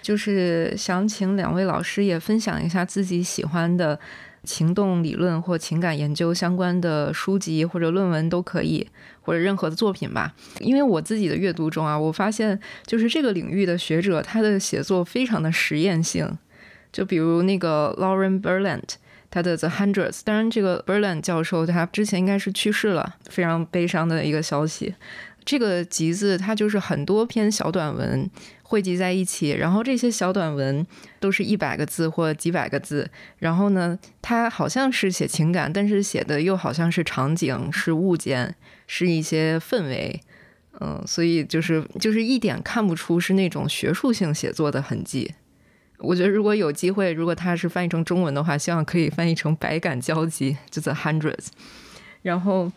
[0.02, 4.00] 就是想请两位老师也分享一下自己喜欢的。
[4.44, 8.88] 情动理论或情感研究相关的书籍或者论文都可以，
[9.22, 10.34] 或者任何的作品吧。
[10.60, 16.38] 因为我自己的阅读中啊，我发现就是这个领域的学者，他的写作非常的实验性。
[16.92, 18.96] 就比如那个 Lauren Berlant，
[19.30, 20.12] 他的《The Hundreds》。
[20.24, 24.96] 当然，这个 Berlin 教授他之前应该是去世了，非常悲伤的一个消息。
[25.48, 28.30] 这个集子它就是很多篇小短文
[28.64, 30.86] 汇集在一起，然后这些小短文
[31.22, 38.54] 都是一百个字或几百个字，然后呢，它好像是写情感，但是写的又好像是场景、是物件、
[38.88, 40.20] 是一些氛围，
[40.82, 45.34] 嗯，所以就是就是一点看不出是那种学术性写作的痕迹。
[46.00, 51.48] 我觉得如果有机会，如果它是翻译成中文的话，希望可以翻译成百感交集，就 The Hundreds，
[52.22, 52.70] 然后。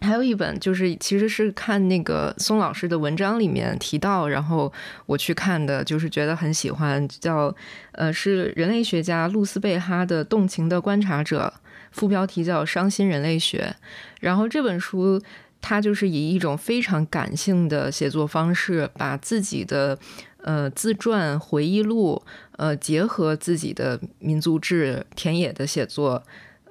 [0.00, 4.72] 还有一本就是，其实是看那个松老师的文章里面提到，然后
[5.06, 7.54] 我去看的，就是觉得很喜欢，叫
[7.92, 11.52] 呃是人类学家露丝贝哈的《动情的观察者》，
[11.90, 13.74] 副标题叫《伤心人类学》。
[14.20, 15.20] 然后这本书，
[15.60, 19.98] 它就是以一种非常感性的写作方式，把自己的
[20.42, 22.22] 呃自传回忆录，
[22.56, 26.22] 呃结合自己的民族志田野的写作，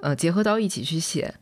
[0.01, 1.35] 呃结合到一起去写。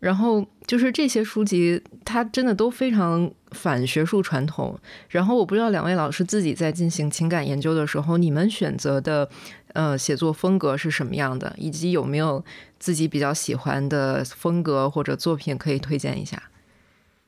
[0.00, 4.78] 然后就是这些书籍，它真的都非常反学术传统。
[5.08, 9.28] 然后我不知道两位老师自己在进行情感研究的时候，你们选择的
[9.74, 12.44] 呃写作风格是什么样的，以及有没有
[12.78, 16.42] 自己比较喜欢的风格或者作品可以推荐一下。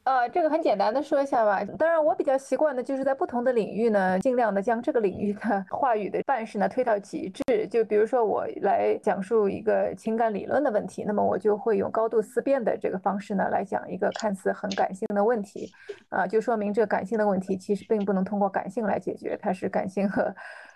[0.05, 1.63] 呃，这个很简单的说一下吧。
[1.79, 7.69] 当然，我比较习惯的就是在不同的领域呢，尽量的将这个领域的话语的范式呢推到极致。
[7.69, 15.71] 就比如说我来讲述一个情感理论的问题，那么我就会用高度思辨的这个方式呢来讲一个看似很感性的问题，
[16.09, 20.35] 啊，就说明这感性的问题其实并不能通过感性来解决，它是感性和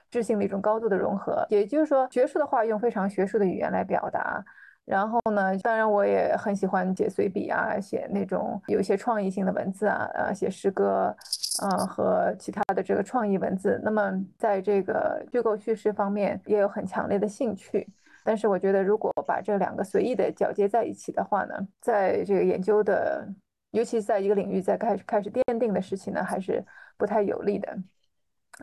[0.09, 1.45] 智性的一种高度的融合。
[1.51, 4.45] 也就是说，学术的话用非常学术的语言来表达。
[4.87, 11.15] 然后呢，当然我也很喜欢写随笔啊，写那种有一些创意性的文字啊，呃，写诗歌，
[11.61, 13.81] 呃，和其他的这个创意文字。
[13.83, 17.87] 那么在这个虚构叙事方面也有很强烈的兴趣。
[18.25, 23.27] 但是我觉得，如果把这两个随意的交接在一起的话呢，在这个研究的，
[23.73, 26.65] 尤其在一个领域在开始开始奠定的事情呢，还是
[26.97, 27.77] 不太有利的。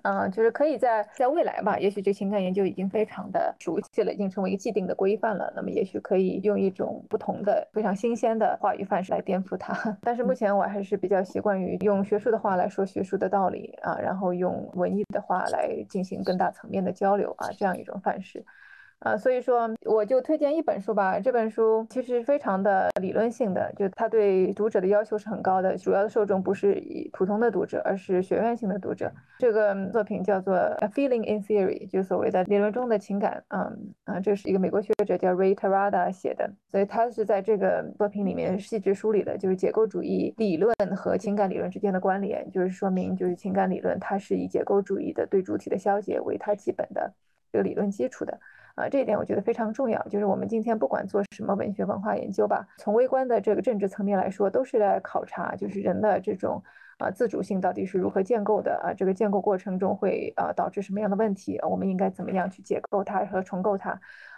[0.01, 5.53] 嗯，就是可以在在未来吧，也许这情感研究已经非常的熟悉了，已经成为一个既定的规范了。
[5.55, 9.73] 那么也许可以用一种不同的、非常新鲜的话语范式来颠覆它。
[10.01, 18.43] 但是目前我还是比较习惯于用学术的话来说学术的道理啊，然后用文艺的话来进行更大层面的交流啊，这样一种范式。
[19.03, 21.19] 啊，所以说我就推荐一本书吧。
[21.19, 25.77] 这本书其实非常的理论性的，就它对读者的要求是很高的。
[25.77, 29.11] 主要的受众不是以普通的读者，而是学院性的读者。
[29.39, 33.43] 这个作品叫做《A Feeling in Theory》，就所谓的理论中的情感。
[33.49, 47.13] 嗯啊，这是一个美国学者叫 Ray Tarada 写的，所以他是在这个作品里面细致梳理的，就是结构主义理论和情感理论之间的关联，就是说明就是情感理论它是以结构主义的对主体的消解为它基本的
[47.51, 48.39] 这个理论基础的。
[48.75, 50.01] 啊，这一点我觉得非常重要。
[50.09, 56.59] 就是我们今天不管做什么文学文化研究吧，从微观的这个政治层面来说，都是来考察，就是人的这种
[56.97, 63.91] 啊自主性到底是如何建构的啊，这个建构过程中会啊导致什么样的问题，我们应该怎么样去解构它和重构它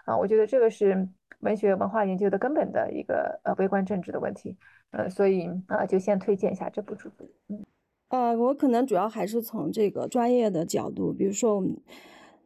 [0.04, 0.18] 啊？
[0.18, 1.08] 我觉得这个是
[1.40, 4.58] 文学文化研究的根本的一个呃微观政治的问题。
[4.92, 7.26] 呃，所以啊，就先推荐一下这部著作。
[7.48, 7.66] 嗯，
[8.10, 11.78] 呃，我可能主要还是从这个专业的角度，比如说我们。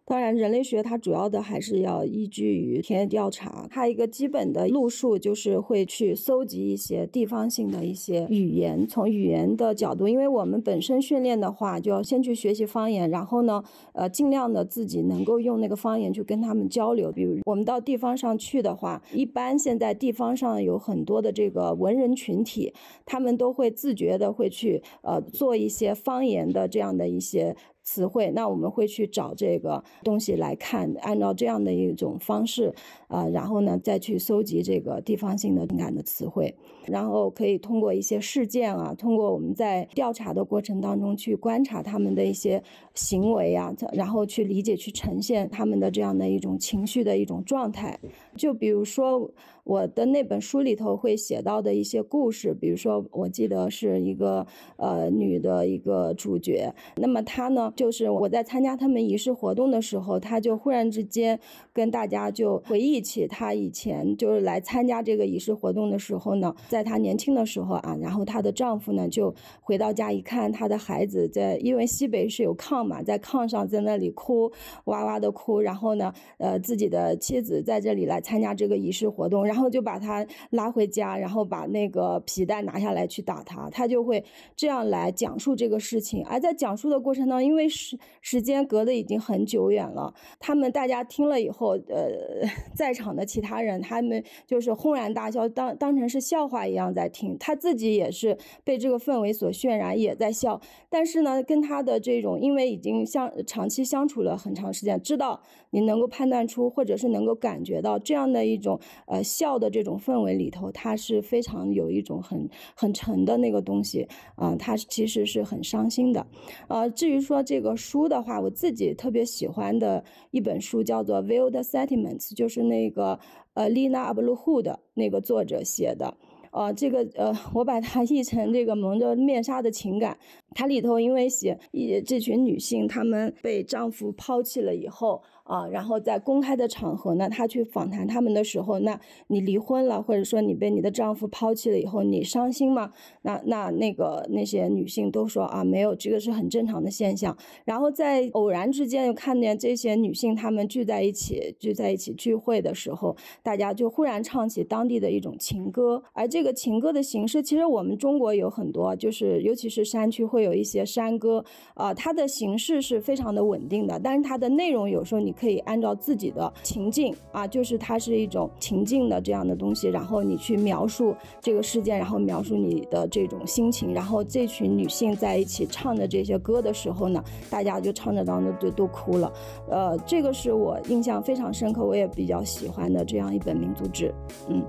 [0.10, 3.68] 当然，人类学它主要的还是要依据于田野调查。
[3.70, 17.12] 它一个基本的路数就是会去搜集一些地方性的一些语言，从语言的角度，因为我们本身训练的话，就要先去学习方言，然后呢，呃，尽量的自己能够用那个方言去跟他们交流。
[17.12, 22.74] 比如我们到地方上去的话，一般现在地方上有很多的这个文人群体，
[23.06, 27.56] 他们都会自觉的会去呃做一些方言的这样的一些。
[27.90, 32.72] 词汇，那我们会去找这个东西来看，按照这样的一种方式，
[33.08, 36.54] 啊，然后呢再去搜集这个地方性的敏感的词汇，
[36.86, 42.62] 然后可以通过一些事件啊，通过我们在调查的过程当中去观察他们的一些
[42.94, 47.98] 行为啊，然后去理解、去呈现他们的这样的一种情绪的一种状态。
[48.40, 49.30] 就比如说
[49.66, 57.74] 我的那本书里头会写到的一些故事，比如说我记得是一个呃女的一个主角，那么她呢。
[57.76, 61.38] 就是我在参加他们仪式活动的时候，她就忽然之间
[61.80, 74.52] 跟大家就回忆起他以前就是来参加这个仪式活动的时候呢，在他年轻的时候啊，然后她的丈夫呢就回到家一看，他的孩子在因为西北是有炕嘛，在炕上在那里哭
[74.86, 79.60] 哇哇的哭，然后呢，呃，自己的妻子在这里来参加这个仪式活动，然后。
[79.60, 84.24] 后就把他拉回家，然后把那个皮带拿下来去打他，他就会
[84.56, 86.26] 这样来讲述这个事情。
[86.26, 100.60] 而在讲述的过程当中，因为时时间隔得已经很久远了，他们大家听了以后，呃， 在场的其他人他们就是轰然大笑，当当成是笑话一样在听，他自己也是被这个氛围所渲染，也在笑。
[100.90, 105.42] 但是呢，跟他的这种，因为已经相长期相处了很长时间，知道
[105.72, 116.26] 你能够判断出，或者是能够感觉到这样的一种呃笑的这种氛围里头，他是非常有一种很很沉的那个东西啊，他其实是很伤心的。
[116.68, 123.20] 呃，至于说这个书的话，我自己特别喜欢的一本书叫做《Wild Sentiments》，就是那个
[123.54, 126.18] 呃丽娜·阿布鲁胡的那个作者写的。
[126.52, 130.18] 呃，这个呃，我把它译成这个蒙着面纱的情感。
[130.54, 135.22] 它里头因为写一这群女性，她们被丈夫抛弃了以后。
[135.50, 142.92] 啊，然后在公开的场合呢，她去访谈他们的时候，那你离婚了，或者说你被你的丈夫抛弃了以后，你伤心吗？
[143.24, 147.36] 那那那个那些女性都说啊，没有，这个是很正常的现象。
[147.66, 165.34] 然后在偶然之间又看见这些女性她们聚在一起，聚在一起聚会的时候，大家就忽然唱起当地的一种情歌，而这个情歌的形式，其实我们中国有很多，就是尤其是山区会会有一些山歌，啊，它的形式是非常的稳定的，但是它的内容有时候你。
[165.40, 179.32] 可以按照自己的情境啊，就是它是一种情境的这样的东西，然后你去描述这个事件，然后描述你的这种心情，然后这群女性在一起唱的这些歌的时候呢，大家就唱着唱着就都哭了。
[179.70, 184.14] 呃，这个是我印象非常深刻，我也比较喜欢的这样一本民族志。
[184.50, 184.62] 嗯，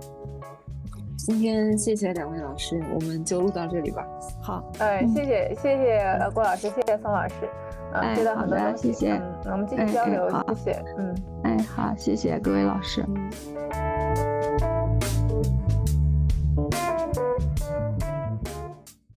[1.30, 4.04] 今天谢谢两位老师，我们就录到这里吧。
[4.42, 7.34] 好，哎，谢谢谢谢郭老师，谢谢宋老师。
[7.92, 9.12] 嗯，知道很多，谢谢。
[9.12, 10.84] 嗯，我们继续交流，谢谢。
[10.98, 11.14] 嗯，
[11.44, 13.04] 哎，好，谢谢各位老师。
[13.06, 13.99] 嗯。